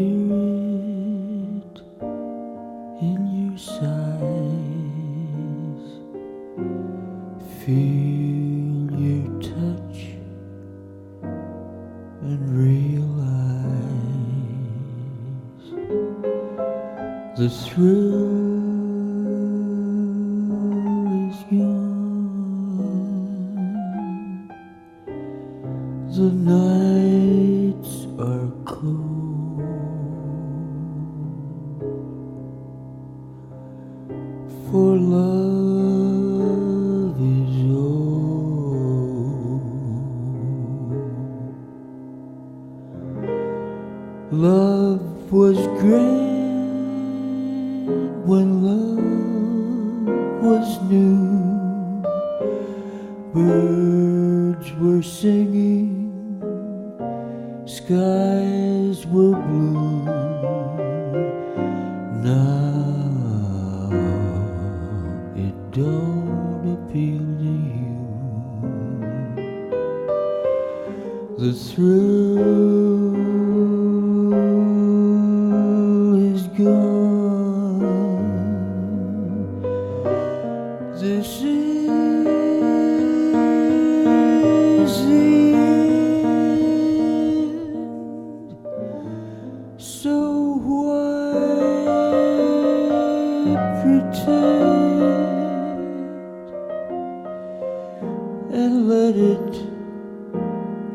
And 98.55 98.89
let 98.89 99.17
it 99.17 99.55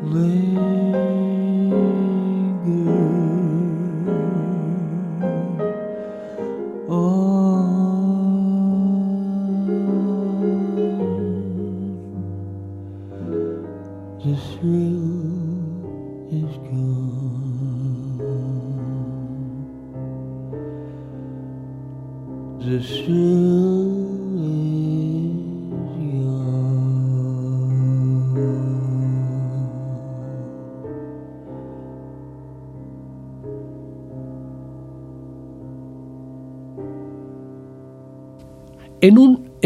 linger 0.02 1.39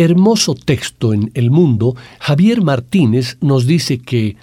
hermoso 0.04 0.54
texto 0.54 1.12
en 1.12 1.30
El 1.34 1.50
Mundo, 1.50 1.96
Javier 2.20 2.62
Martínez 2.62 3.38
nos 3.40 3.66
dice 3.66 3.98
que 3.98 4.36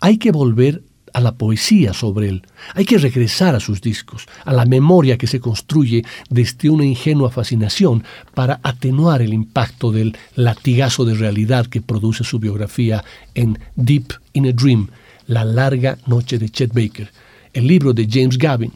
hay 0.00 0.18
que 0.18 0.30
volver 0.30 0.82
a 1.12 1.20
la 1.20 1.34
poesía 1.34 1.94
sobre 1.94 2.28
él, 2.28 2.42
hay 2.74 2.84
que 2.84 2.98
regresar 2.98 3.54
a 3.54 3.60
sus 3.60 3.80
discos, 3.80 4.26
a 4.44 4.52
la 4.52 4.66
memoria 4.66 5.16
que 5.16 5.26
se 5.26 5.40
construye 5.40 6.04
desde 6.28 6.68
una 6.68 6.84
ingenua 6.84 7.30
fascinación 7.30 8.04
para 8.34 8.60
atenuar 8.62 9.22
el 9.22 9.32
impacto 9.32 9.92
del 9.92 10.14
latigazo 10.34 11.06
de 11.06 11.14
realidad 11.14 11.66
que 11.66 11.80
produce 11.80 12.22
su 12.22 12.38
biografía 12.38 13.02
en 13.34 13.58
Deep 13.76 14.12
in 14.34 14.48
a 14.48 14.52
Dream, 14.52 14.88
La 15.26 15.46
larga 15.46 15.96
noche 16.06 16.38
de 16.38 16.50
Chet 16.50 16.74
Baker, 16.74 17.10
el 17.54 17.66
libro 17.66 17.94
de 17.94 18.06
James 18.10 18.36
Gavin. 18.36 18.72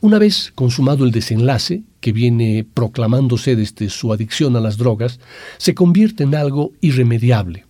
Una 0.00 0.18
vez 0.18 0.52
consumado 0.54 1.04
el 1.04 1.10
desenlace, 1.10 1.82
que 2.00 2.12
viene 2.12 2.66
proclamándose 2.74 3.56
desde 3.56 3.90
su 3.90 4.12
adicción 4.12 4.56
a 4.56 4.60
las 4.60 4.76
drogas, 4.76 5.20
se 5.58 5.74
convierte 5.74 6.24
en 6.24 6.34
algo 6.34 6.72
irremediable. 6.80 7.64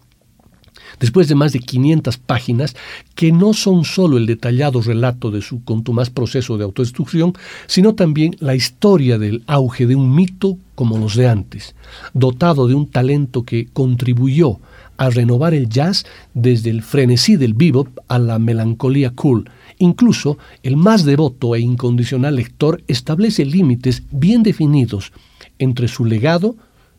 Después 0.99 1.29
de 1.29 1.35
más 1.35 1.53
de 1.53 1.61
500 1.61 2.18
páginas, 2.18 2.75
que 3.14 3.33
no 3.33 3.55
son 3.55 3.85
solo 3.85 4.18
el 4.18 4.27
detallado 4.27 4.83
relato 4.83 5.31
de 5.31 5.41
su 5.41 5.62
contumaz 5.64 6.11
proceso 6.11 6.59
de 6.59 6.64
autodestrucción, 6.64 7.33
sino 7.66 7.95
también 7.95 8.37
la 8.41 8.55
historia 8.55 9.18
del 9.18 9.43
auge 9.47 9.87
de 9.87 9.95
un 9.95 10.14
mito 10.14 10.59
como 10.75 10.99
los 10.99 11.14
de 11.14 11.29
antes, 11.29 11.75
dotado 12.12 12.66
de 12.66 12.75
un 12.75 12.89
talento 12.89 13.45
que 13.45 13.68
contribuyó 13.73 14.59
a 14.97 15.09
renovar 15.09 15.55
el 15.55 15.68
jazz 15.68 16.05
desde 16.35 16.71
el 16.71 16.83
frenesí 16.83 17.37
del 17.37 17.55
bebop 17.55 17.89
a 18.09 18.18
la 18.18 18.39
melancolía 18.39 19.11
cool, 19.12 19.51
Incluso 19.81 20.37
el 20.62 20.76
más 20.76 21.07
devoto 21.07 21.55
e 21.55 21.61
incondicional 21.61 22.37
lector 22.37 22.83
establece 22.87 23.47
límites 23.47 24.03
bien 24.11 24.43
definidos 24.43 25.11
entre 25.59 25.89
su 25.89 26.05
legado, 26.05 26.55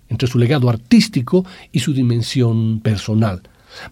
entre 0.09 0.27
su 0.27 0.39
legado 0.39 0.67
artístico 0.67 1.45
y 1.71 1.79
su 1.79 1.93
dimensión 1.93 2.79
personal. 2.79 3.43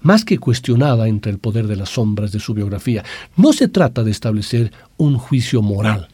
Más 0.02 0.26
que 0.26 0.40
cuestionada 0.40 1.08
entre 1.08 1.32
el 1.32 1.38
poder 1.38 1.68
de 1.68 1.76
las 1.76 1.90
sombras 1.90 2.32
de 2.32 2.40
su 2.40 2.56
biografía, 2.56 3.04
no 3.38 3.54
se 3.54 3.68
trata 3.68 4.04
de 4.04 4.10
establecer 4.10 4.72
un 4.98 5.20
juicio 5.20 5.62
moral, 5.62 6.08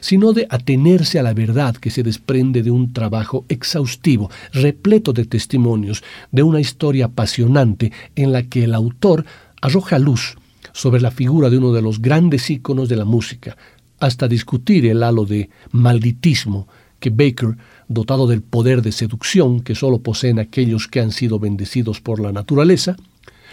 sino 0.00 0.32
de 0.32 0.48
atenerse 0.50 1.20
a 1.20 1.22
la 1.22 1.32
verdad 1.32 1.76
que 1.76 1.90
se 1.92 2.02
desprende 2.02 2.64
de 2.64 2.72
un 2.72 2.92
trabajo 2.92 3.44
exhaustivo, 3.48 4.32
repleto 4.52 5.12
de 5.12 5.26
testimonios, 5.26 6.02
de 6.32 6.42
una 6.42 6.58
historia 6.58 7.04
apasionante 7.04 7.92
en 8.16 8.32
la 8.32 8.42
que 8.42 8.64
el 8.64 8.74
autor 8.74 9.24
arroja 9.62 10.00
luz 10.00 10.36
sobre 10.76 11.00
la 11.00 11.10
figura 11.10 11.48
de 11.48 11.56
uno 11.56 11.72
de 11.72 11.80
los 11.80 12.02
grandes 12.02 12.50
íconos 12.50 12.90
de 12.90 12.96
la 12.96 13.06
música, 13.06 13.56
hasta 13.98 14.28
discutir 14.28 14.84
el 14.84 15.02
halo 15.02 15.24
de 15.24 15.48
malditismo 15.72 16.68
que 17.00 17.08
Baker, 17.08 17.56
dotado 17.88 18.26
del 18.26 18.42
poder 18.42 18.82
de 18.82 18.92
seducción 18.92 19.60
que 19.60 19.74
solo 19.74 20.00
poseen 20.00 20.38
aquellos 20.38 20.86
que 20.86 21.00
han 21.00 21.12
sido 21.12 21.38
bendecidos 21.38 22.02
por 22.02 22.20
la 22.20 22.30
naturaleza, 22.30 22.94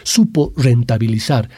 supo 0.04 0.52
rentabilizar 0.58 1.50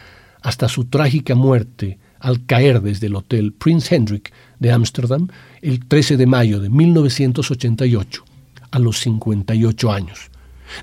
hasta 0.43 0.69
su 0.69 0.85
trágica 0.85 1.33
muerte 1.33 1.97
al 2.19 2.45
caer 2.45 2.83
desde 2.83 3.07
el 3.07 3.15
Hotel 3.15 3.51
Prince 3.51 3.95
Hendrik 3.95 4.31
de 4.59 4.71
Ámsterdam 4.71 5.29
el 5.63 5.83
13 5.87 6.17
de 6.17 6.27
mayo 6.27 6.59
de 6.59 6.69
1988, 6.69 8.23
a 8.69 8.77
los 8.77 8.99
58 8.99 9.91
años. 9.91 10.29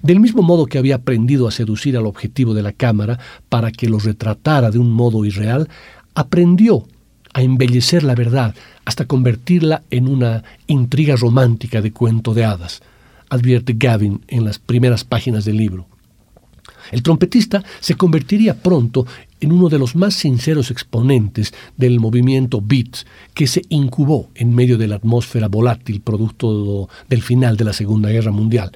Del 0.03 0.21
mismo 0.21 0.43
modo 0.43 0.67
que 0.67 0.79
había 0.79 0.97
aprendido 0.97 1.49
a 1.49 1.53
seducir 1.53 1.97
al 1.97 2.07
objetivo 2.07 2.55
de 2.55 2.63
la 2.63 2.73
cámara 2.73 3.19
para 3.49 3.71
que 3.71 3.89
lo 3.89 3.99
retratara 3.99 4.71
de 4.71 4.79
un 4.79 4.91
modo 4.91 5.25
irreal, 5.25 5.69
aprendió 6.15 6.87
a 7.35 7.43
embellecer 7.43 8.03
la 8.03 8.15
verdad 8.15 8.55
hasta 8.85 9.07
convertirla 9.07 9.83
en 9.91 10.09
una 10.09 10.45
intriga 10.67 11.17
romántica 11.17 11.81
de 11.81 11.93
cuento 11.93 12.35
de 12.35 12.45
hadas, 12.45 12.83
advierte 13.31 13.75
Gavin 13.77 14.21
en 14.29 14.45
las 14.45 14.59
primeras 14.59 15.05
páginas 15.05 15.45
del 15.45 15.57
libro. 15.57 15.87
El 16.91 17.03
trompetista 17.03 17.63
se 17.81 17.95
convertiría 17.95 18.61
pronto 18.61 19.07
en 19.41 19.53
uno 19.53 19.69
de 19.69 19.79
los 19.79 19.97
más 19.97 20.15
sinceros 20.15 20.71
exponentes 20.71 21.55
del 21.77 22.01
movimiento 22.01 22.61
beat 22.61 22.99
que 23.35 23.47
se 23.47 23.63
incubó 23.69 24.31
en 24.35 24.55
medio 24.55 24.79
de 24.79 24.89
la 24.89 24.97
atmósfera 24.97 25.49
volátil 25.49 26.01
producto 26.01 26.89
del 27.09 27.23
final 27.23 27.57
de 27.57 27.65
la 27.65 27.73
Segunda 27.73 28.11
Guerra 28.11 28.33
Mundial. 28.33 28.73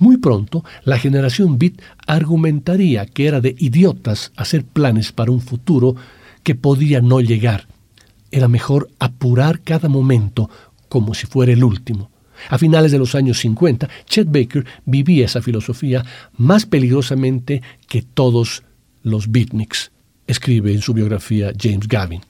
Muy 0.00 0.16
pronto, 0.16 0.64
la 0.84 0.98
generación 0.98 1.58
beat 1.58 1.74
argumentaría 2.06 3.04
que 3.04 3.26
era 3.26 3.42
de 3.42 3.54
idiotas 3.58 4.32
hacer 4.34 4.64
planes 4.64 5.12
para 5.12 5.30
un 5.30 5.42
futuro 5.42 5.94
que 6.42 6.54
podía 6.54 7.02
no 7.02 7.20
llegar. 7.20 7.68
Era 8.30 8.48
mejor 8.48 8.88
apurar 8.98 9.60
cada 9.60 9.90
momento 9.90 10.48
como 10.88 11.12
si 11.12 11.26
fuera 11.26 11.52
el 11.52 11.62
último. 11.62 12.10
A 12.48 12.56
finales 12.56 12.92
de 12.92 12.98
los 12.98 13.14
años 13.14 13.40
50, 13.40 13.90
Chet 14.06 14.26
Baker 14.26 14.64
vivía 14.86 15.26
esa 15.26 15.42
filosofía 15.42 16.02
más 16.38 16.64
peligrosamente 16.64 17.60
que 17.86 18.00
todos 18.00 18.62
los 19.02 19.30
beatniks, 19.30 19.92
escribe 20.26 20.72
en 20.72 20.80
su 20.80 20.94
biografía 20.94 21.52
James 21.60 21.86
Gavin. 21.86 22.22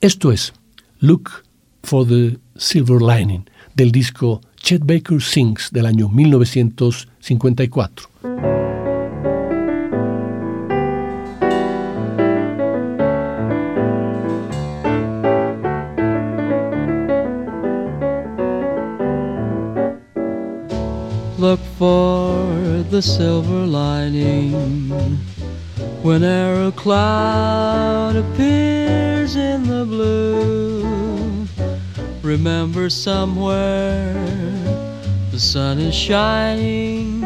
Esto 0.00 0.32
es 0.32 0.54
Look 1.00 1.30
for 1.82 2.08
the 2.08 2.38
Silver 2.56 3.02
Lining 3.02 3.44
del 3.74 3.92
disco 3.92 4.40
Chet 4.68 4.84
Baker 4.84 5.18
Sings 5.18 5.70
del 5.72 5.86
año 5.86 6.10
1954. 6.12 7.88
Look 21.38 21.60
for 21.78 22.84
the 22.90 23.00
silver 23.00 23.66
lining 23.66 24.52
whenever 26.02 26.66
a 26.66 26.72
cloud 26.72 28.16
appears 28.16 29.34
in 29.34 29.66
the 29.66 29.86
blue. 29.86 31.37
Remember 32.28 32.90
somewhere 32.90 34.12
the 35.30 35.40
sun 35.40 35.78
is 35.78 35.94
shining, 35.94 37.24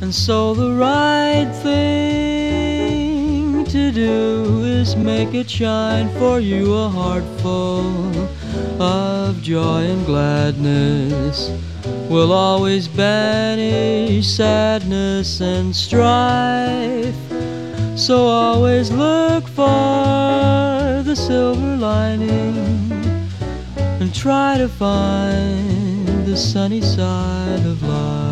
and 0.00 0.12
so 0.12 0.52
the 0.52 0.72
right 0.72 1.48
thing 1.62 3.64
to 3.66 3.92
do 3.92 4.64
is 4.64 4.96
make 4.96 5.32
it 5.32 5.48
shine 5.48 6.08
for 6.18 6.40
you 6.40 6.74
a 6.74 6.88
heart 6.88 7.22
full 7.38 8.28
of 8.82 9.40
joy 9.40 9.84
and 9.84 10.04
gladness 10.04 11.52
will 12.10 12.32
always 12.32 12.88
banish 12.88 14.26
sadness 14.26 15.40
and 15.40 15.74
strife. 15.74 17.14
So 17.96 18.26
always 18.26 18.90
look 18.90 19.46
for 19.46 21.04
the 21.04 21.14
silver 21.14 21.76
lining 21.76 22.93
try 24.14 24.56
to 24.56 24.68
find 24.68 26.24
the 26.24 26.36
sunny 26.36 26.80
side 26.80 27.66
of 27.66 27.82
life. 27.82 28.23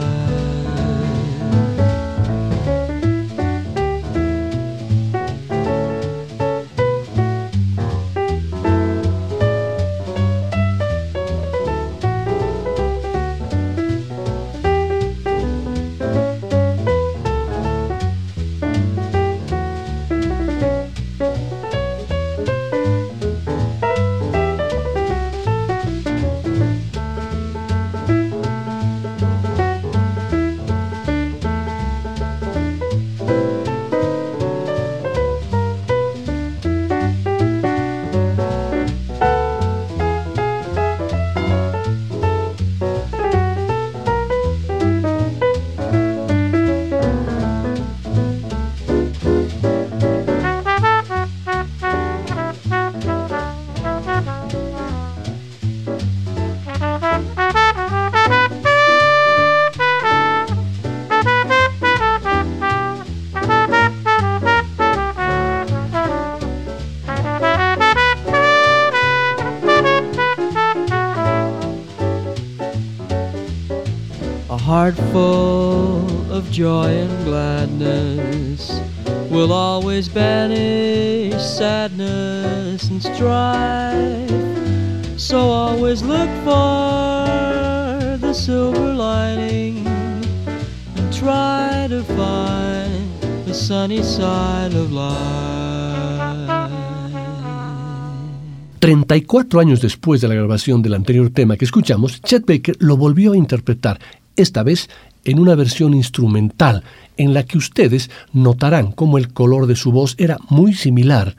34 98.82 99.60
años 99.60 99.80
después 99.80 100.20
de 100.20 100.26
la 100.26 100.34
grabación 100.34 100.82
del 100.82 100.94
anterior 100.94 101.30
tema 101.30 101.56
que 101.56 101.64
escuchamos, 101.64 102.20
Chet 102.20 102.44
Baker 102.44 102.76
lo 102.80 102.96
volvió 102.96 103.30
a 103.30 103.36
interpretar 103.36 104.00
esta 104.34 104.64
vez 104.64 104.90
en 105.22 105.38
una 105.38 105.54
versión 105.54 105.94
instrumental, 105.94 106.82
en 107.16 107.32
la 107.32 107.44
que 107.44 107.58
ustedes 107.58 108.10
notarán 108.32 108.90
cómo 108.90 109.18
el 109.18 109.32
color 109.32 109.68
de 109.68 109.76
su 109.76 109.92
voz 109.92 110.16
era 110.18 110.36
muy 110.48 110.74
similar 110.74 111.36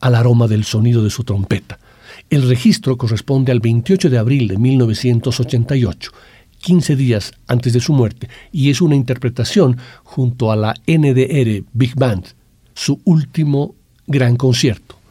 al 0.00 0.16
aroma 0.16 0.48
del 0.48 0.64
sonido 0.64 1.04
de 1.04 1.10
su 1.10 1.22
trompeta. 1.22 1.78
El 2.30 2.48
registro 2.48 2.96
corresponde 2.96 3.52
al 3.52 3.60
28 3.60 4.10
de 4.10 4.18
abril 4.18 4.48
de 4.48 4.58
1988, 4.58 6.10
15 6.58 6.96
días 6.96 7.32
antes 7.46 7.74
de 7.74 7.80
su 7.80 7.92
muerte, 7.92 8.28
y 8.50 8.70
es 8.70 8.80
una 8.80 8.96
interpretación 8.96 9.76
junto 10.02 10.50
a 10.50 10.56
la 10.56 10.74
NDR 10.88 11.62
Big 11.74 11.94
Band, 11.94 12.24
su 12.74 13.00
último 13.04 13.76
gran 14.08 14.34
concierto. 14.34 15.01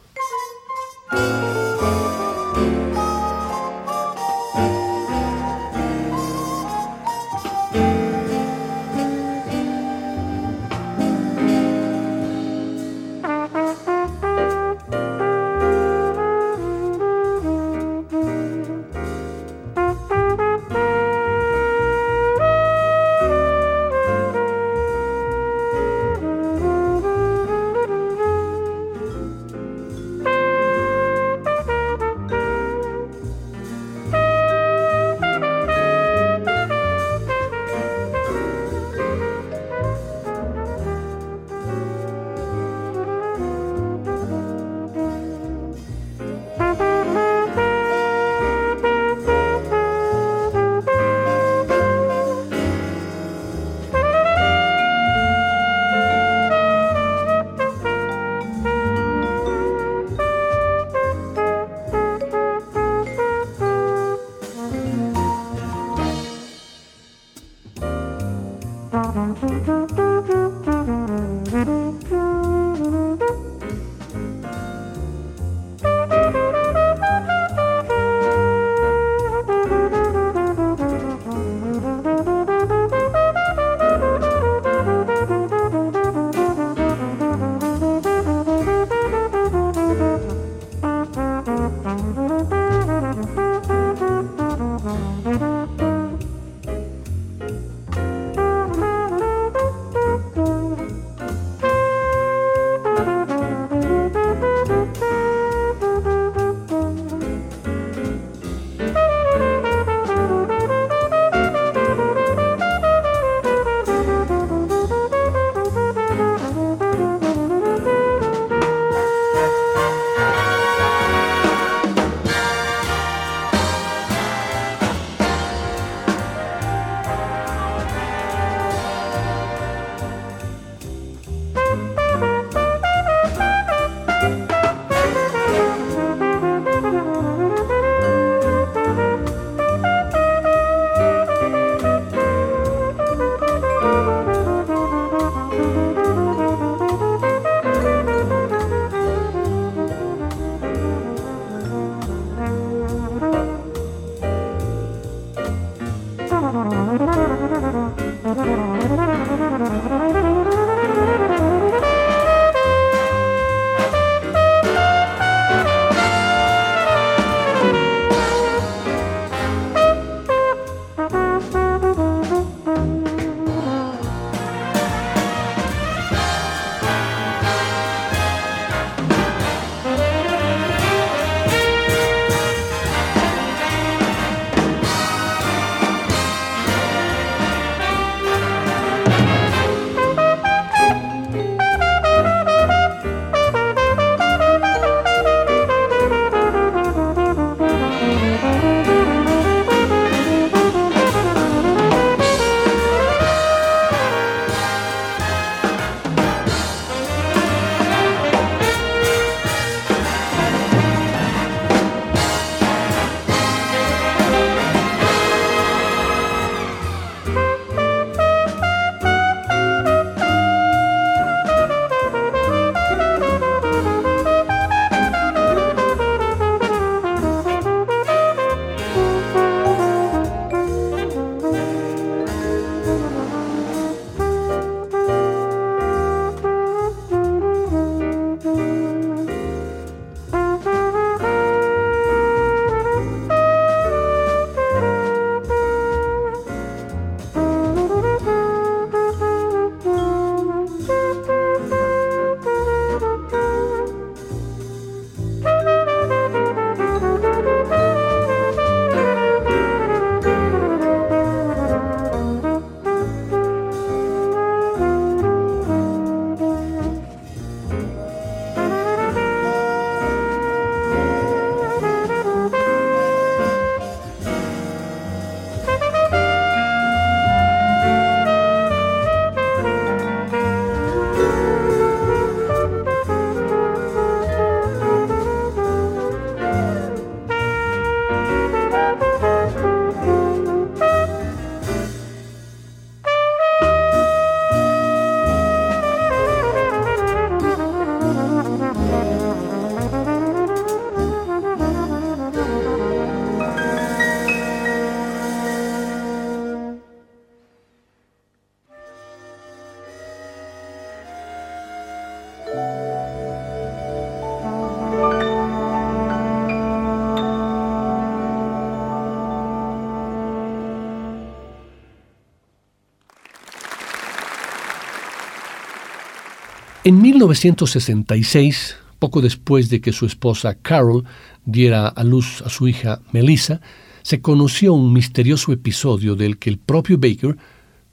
1966, 327.22 328.76
poco 328.98 329.20
después 329.20 329.68
de 329.68 329.80
que 329.80 329.92
su 329.92 330.06
esposa 330.06 330.56
Carol 330.56 331.04
diera 331.44 331.86
a 331.86 332.02
luz 332.02 332.42
a 332.42 332.48
su 332.48 332.66
hija 332.66 333.00
Melissa, 333.12 333.60
se 334.02 334.20
conoció 334.20 334.74
un 334.74 334.92
misterioso 334.92 335.52
episodio 335.52 336.16
del 336.16 336.38
que 336.38 336.50
el 336.50 336.58
propio 336.58 336.98
Baker 336.98 337.36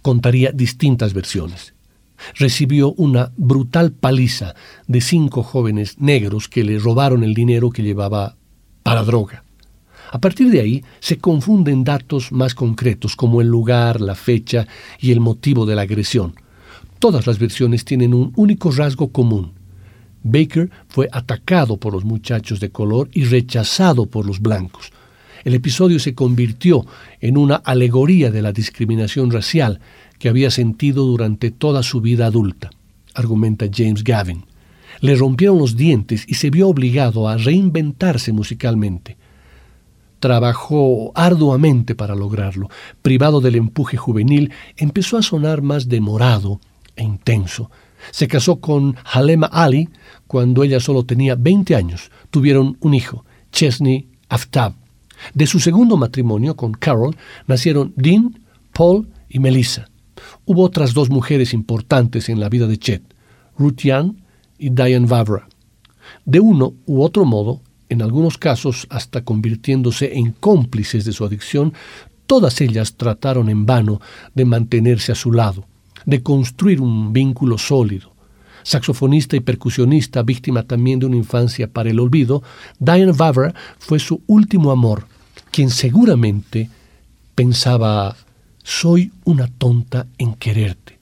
contaría 0.01 0.51
distintas 0.51 1.13
versiones. 1.13 1.75
Recibió 2.35 2.93
una 2.93 3.31
brutal 3.37 3.91
paliza 3.91 4.55
de 4.87 4.99
cinco 4.99 5.43
jóvenes 5.43 5.99
negros 5.99 6.49
que 6.49 6.63
le 6.63 6.79
robaron 6.79 7.23
el 7.23 7.35
dinero 7.35 7.69
que 7.69 7.83
llevaba 7.83 8.35
para 8.81 9.03
droga. 9.03 9.43
A 10.11 10.19
partir 10.19 10.49
de 10.49 10.59
ahí 10.59 10.83
se 10.99 11.19
confunden 11.19 11.83
datos 11.83 12.31
más 12.31 12.55
concretos 12.55 13.15
como 13.15 13.41
el 13.41 13.47
lugar, 13.47 14.01
la 14.01 14.15
fecha 14.15 14.67
y 14.99 15.11
el 15.11 15.19
motivo 15.19 15.67
de 15.67 15.75
la 15.75 15.83
agresión. 15.83 16.33
Todas 16.99 17.25
las 17.27 17.39
versiones 17.39 17.85
tienen 17.85 18.13
un 18.13 18.33
único 18.35 18.71
rasgo 18.71 19.13
común. 19.13 19.53
Baker 20.21 20.69
fue 20.89 21.07
atacado 21.13 21.77
por 21.77 21.93
los 21.93 22.03
muchachos 22.03 22.59
de 22.59 22.71
color 22.71 23.09
y 23.13 23.23
rechazado 23.23 24.05
por 24.05 24.25
los 24.25 24.41
blancos. 24.41 24.91
El 25.45 25.53
episodio 25.53 25.97
se 25.99 26.13
convirtió 26.13 26.85
en 27.21 27.37
una 27.37 27.55
alegoría 27.55 28.31
de 28.31 28.41
la 28.41 28.51
discriminación 28.51 29.31
racial 29.31 29.79
que 30.19 30.27
había 30.27 30.51
sentido 30.51 31.05
durante 31.05 31.51
toda 31.51 31.83
su 31.83 32.01
vida 32.01 32.25
adulta, 32.25 32.69
argumenta 33.15 33.67
James 33.73 34.03
Gavin. 34.03 34.43
Le 34.99 35.15
rompieron 35.15 35.57
los 35.57 35.77
dientes 35.77 36.25
y 36.27 36.33
se 36.33 36.49
vio 36.49 36.67
obligado 36.67 37.29
a 37.29 37.37
reinventarse 37.37 38.33
musicalmente. 38.33 39.15
Trabajó 40.19 41.13
arduamente 41.15 41.95
para 41.95 42.15
lograrlo. 42.15 42.67
Privado 43.01 43.39
del 43.39 43.55
empuje 43.55 43.95
juvenil, 43.95 44.51
empezó 44.75 45.17
a 45.17 45.21
sonar 45.21 45.61
más 45.61 45.87
demorado 45.87 46.59
e 46.99 47.03
intenso. 47.03 47.71
Se 48.11 48.27
casó 48.27 48.59
con 48.59 48.95
Halema 49.03 49.47
Ali 49.47 49.89
cuando 50.27 50.63
ella 50.63 50.79
solo 50.79 51.05
tenía 51.05 51.35
20 51.35 51.75
años. 51.75 52.11
Tuvieron 52.29 52.77
un 52.81 52.93
hijo, 52.93 53.25
Chesney 53.51 54.09
Aftab. 54.27 54.73
De 55.33 55.47
su 55.47 55.59
segundo 55.59 55.97
matrimonio 55.97 56.55
con 56.55 56.73
Carol 56.73 57.15
nacieron 57.47 57.93
Dean, 57.95 58.39
Paul 58.73 59.09
y 59.29 59.39
Melissa. 59.39 59.89
Hubo 60.45 60.63
otras 60.63 60.93
dos 60.93 61.09
mujeres 61.09 61.53
importantes 61.53 62.29
en 62.29 62.39
la 62.39 62.49
vida 62.49 62.67
de 62.67 62.77
Chet, 62.77 63.03
Ruth 63.57 63.77
Young 63.77 64.15
y 64.57 64.69
Diane 64.69 65.07
Vavra. 65.07 65.47
De 66.25 66.39
uno 66.39 66.73
u 66.85 67.01
otro 67.01 67.25
modo, 67.25 67.61
en 67.87 68.01
algunos 68.01 68.37
casos 68.37 68.87
hasta 68.89 69.23
convirtiéndose 69.23 70.17
en 70.17 70.31
cómplices 70.31 71.05
de 71.05 71.13
su 71.13 71.25
adicción, 71.25 71.73
todas 72.27 72.61
ellas 72.61 72.95
trataron 72.95 73.49
en 73.49 73.65
vano 73.65 73.99
de 74.35 74.45
mantenerse 74.45 75.11
a 75.11 75.15
su 75.15 75.31
lado, 75.31 75.68
de 76.09 76.23
construir 76.23 76.81
un 76.81 77.13
vínculo 77.13 77.57
sólido. 77.57 78.11
Saxofonista 78.63 79.35
y 79.35 79.39
percusionista, 79.39 80.21
víctima 80.23 80.63
también 80.63 80.99
de 80.99 81.05
una 81.05 81.15
infancia 81.15 81.71
para 81.71 81.89
el 81.89 81.99
olvido, 81.99 82.43
Diane 82.79 83.13
Vavra 83.13 83.53
fue 83.77 83.99
su 83.99 84.21
último 84.27 84.71
amor, 84.71 85.07
quien 85.51 85.69
seguramente 85.69 86.69
pensaba, 87.35 88.15
soy 88.63 89.11
una 89.23 89.47
tonta 89.47 90.07
en 90.17 90.33
quererte. 90.33 90.99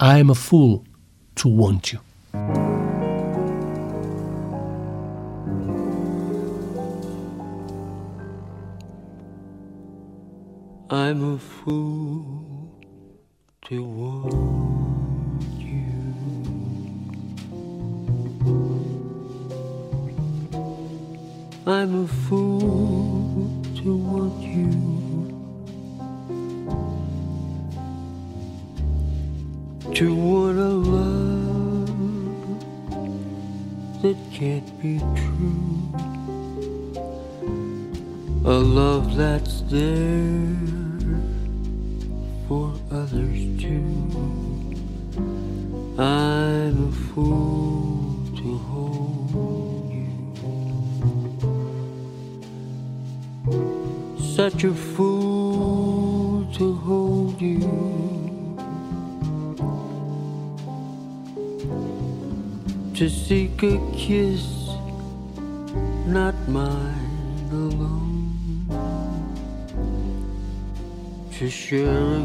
I 0.00 0.20
am 0.20 0.30
a 0.30 0.34
fool 0.34 0.82
to 1.34 1.48
want 1.48 1.92
you. 1.92 2.00
I'm 10.88 11.34
a 11.34 11.38
fool 11.38 12.45
to 13.68 13.82
want 13.82 15.42
you. 15.58 15.82
I'm 21.66 22.04
a 22.04 22.06
fool 22.06 23.50
to 23.78 23.96
want 23.96 24.40
you. 24.40 24.70
To 29.94 30.14
want 30.14 30.58
a 30.58 30.70
love 30.94 31.88
that 34.02 34.16
can't 34.32 34.80
be 34.80 35.00
true. 35.00 35.90
A 38.44 38.58
love 38.58 39.16
that's 39.16 39.62
there 39.62 40.75
to 71.38 71.50
share 71.50 72.22
a 72.22 72.24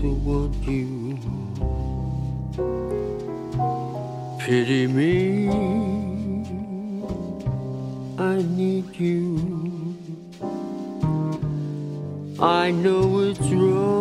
fool 0.00 0.14
to 0.14 0.14
want 0.24 0.54
you. 0.66 1.18
Pity 4.38 4.86
me, 4.86 5.48
I 8.18 8.42
need 8.42 8.96
you. 8.96 9.38
I 12.40 12.70
know 12.70 13.20
it's 13.20 13.40
wrong, 13.40 14.00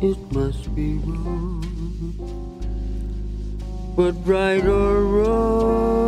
it 0.00 0.18
must 0.32 0.74
be 0.74 0.98
wrong. 0.98 1.62
But 3.96 4.14
right 4.24 4.64
or 4.64 5.02
wrong, 5.02 6.06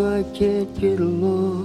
I 0.00 0.22
can't 0.36 0.74
get 0.80 1.00
along 1.00 1.61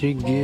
Consegui. 0.00 0.39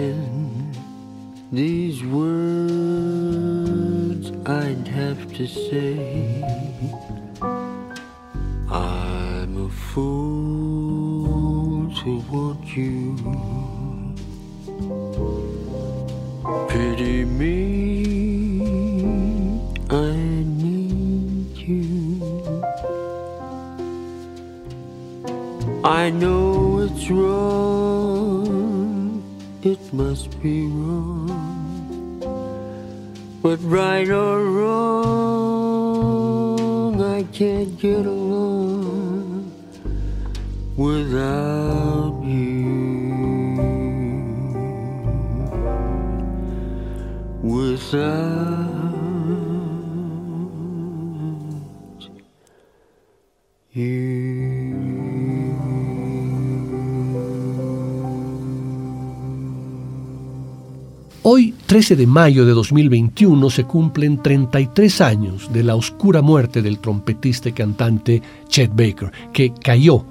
Hoy, 61.28 61.54
13 61.66 61.96
de 61.96 62.06
mayo 62.06 62.46
de 62.46 62.52
2021, 62.52 63.50
se 63.50 63.64
cumplen 63.64 64.22
33 64.22 65.00
años 65.00 65.52
de 65.52 65.64
la 65.64 65.74
oscura 65.74 66.22
muerte 66.22 66.62
del 66.62 66.78
trompetista 66.78 67.48
y 67.48 67.52
cantante 67.52 68.22
Chet 68.46 68.70
Baker, 68.70 69.10
que 69.32 69.52
cayó 69.52 70.06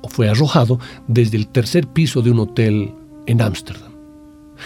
o 0.00 0.08
fue 0.08 0.28
arrojado 0.28 0.78
desde 1.08 1.38
el 1.38 1.48
tercer 1.48 1.88
piso 1.88 2.22
de 2.22 2.30
un 2.30 2.38
hotel 2.38 2.94
en 3.26 3.42
Ámsterdam. 3.42 3.90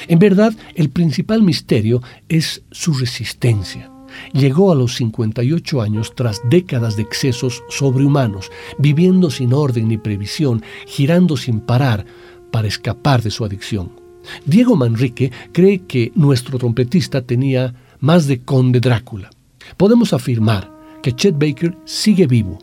En 0.08 0.18
verdad, 0.18 0.52
el 0.74 0.90
principal 0.90 1.42
misterio 1.42 2.02
es 2.28 2.62
su 2.70 2.92
resistencia. 2.92 3.90
Llegó 4.34 4.70
a 4.70 4.74
los 4.74 4.94
58 4.96 5.80
años 5.80 6.14
tras 6.14 6.42
décadas 6.50 6.96
de 6.96 7.02
excesos 7.04 7.62
sobrehumanos, 7.70 8.50
viviendo 8.78 9.30
sin 9.30 9.54
orden 9.54 9.88
ni 9.88 9.96
previsión, 9.96 10.62
girando 10.86 11.38
sin 11.38 11.60
parar 11.60 12.04
para 12.50 12.68
escapar 12.68 13.22
de 13.22 13.30
su 13.30 13.42
adicción. 13.46 13.97
Diego 14.44 14.76
Manrique 14.76 15.32
cree 15.52 15.80
que 15.80 16.12
nuestro 16.14 16.58
trompetista 16.58 17.22
tenía 17.22 17.74
más 18.00 18.26
de 18.26 18.40
conde 18.40 18.80
Drácula. 18.80 19.30
Podemos 19.76 20.12
afirmar 20.12 20.70
que 21.02 21.12
Chet 21.12 21.38
Baker 21.38 21.76
sigue 21.84 22.26
vivo, 22.26 22.58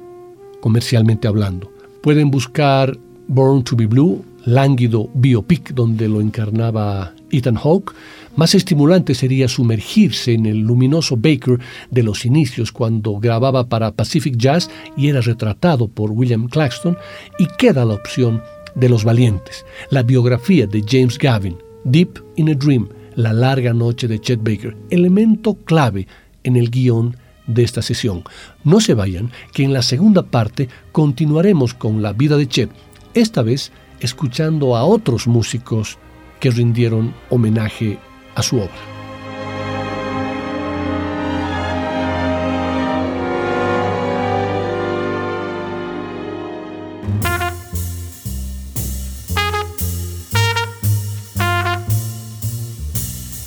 comercialmente 0.62 1.28
hablando. 1.28 1.72
Pueden 2.02 2.32
buscar 2.32 2.98
Born 3.28 3.64
to 3.64 3.76
be 3.76 3.88
Blue, 3.88 4.24
lánguido 4.46 5.10
biopic 5.14 5.74
donde 5.74 6.08
lo 6.08 6.22
encarnaba 6.22 7.14
Ethan 7.32 7.56
Hawke. 7.56 7.94
Más 8.36 8.54
estimulante 8.54 9.16
sería 9.16 9.48
sumergirse 9.48 10.34
en 10.34 10.46
el 10.46 10.60
luminoso 10.60 11.16
Baker 11.18 11.60
de 11.90 12.04
los 12.04 12.26
inicios 12.26 12.72
cuando 12.72 13.18
grababa 13.20 13.68
para 13.68 13.92
Pacific 13.92 14.36
Jazz 14.38 14.70
y 14.96 15.08
era 15.08 15.22
retratado 15.22 15.88
por 15.88 16.12
William 16.12 16.48
Claxton 16.48 16.98
y 17.40 17.48
queda 17.58 17.86
la 17.86 17.96
opción 17.96 18.42
de 18.76 18.90
los 18.90 19.04
valientes, 19.04 19.66
la 19.90 20.04
biografía 20.04 20.68
de 20.68 20.84
James 20.88 21.18
Gavin, 21.18 21.58
Deep 21.84 22.20
in 22.36 22.50
a 22.50 22.54
Dream, 22.54 22.90
La 23.16 23.34
larga 23.34 23.74
noche 23.74 24.08
de 24.08 24.20
Chet 24.20 24.40
Baker, 24.44 24.76
elemento 24.90 25.56
clave 25.66 26.08
en 26.44 26.58
el 26.58 26.70
guion 26.70 27.16
de 27.48 27.64
esta 27.64 27.82
sesión. 27.82 28.24
No 28.64 28.82
se 28.82 28.94
vayan, 28.94 29.32
que 29.54 29.64
en 29.64 29.74
la 29.74 29.82
segunda 29.82 30.24
parte 30.24 30.68
continuaremos 30.92 31.74
con 31.74 32.02
la 32.02 32.14
vida 32.14 32.38
de 32.38 32.48
Chet, 32.48 32.70
esta 33.14 33.42
vez 33.42 33.72
escuchando 34.00 34.76
a 34.76 34.84
otros 34.84 35.28
músicos 35.28 35.98
que 36.40 36.52
rindieron 36.52 37.14
homenaje 37.30 37.98
a 38.36 38.44
su 38.44 38.58
obra. 38.58 38.95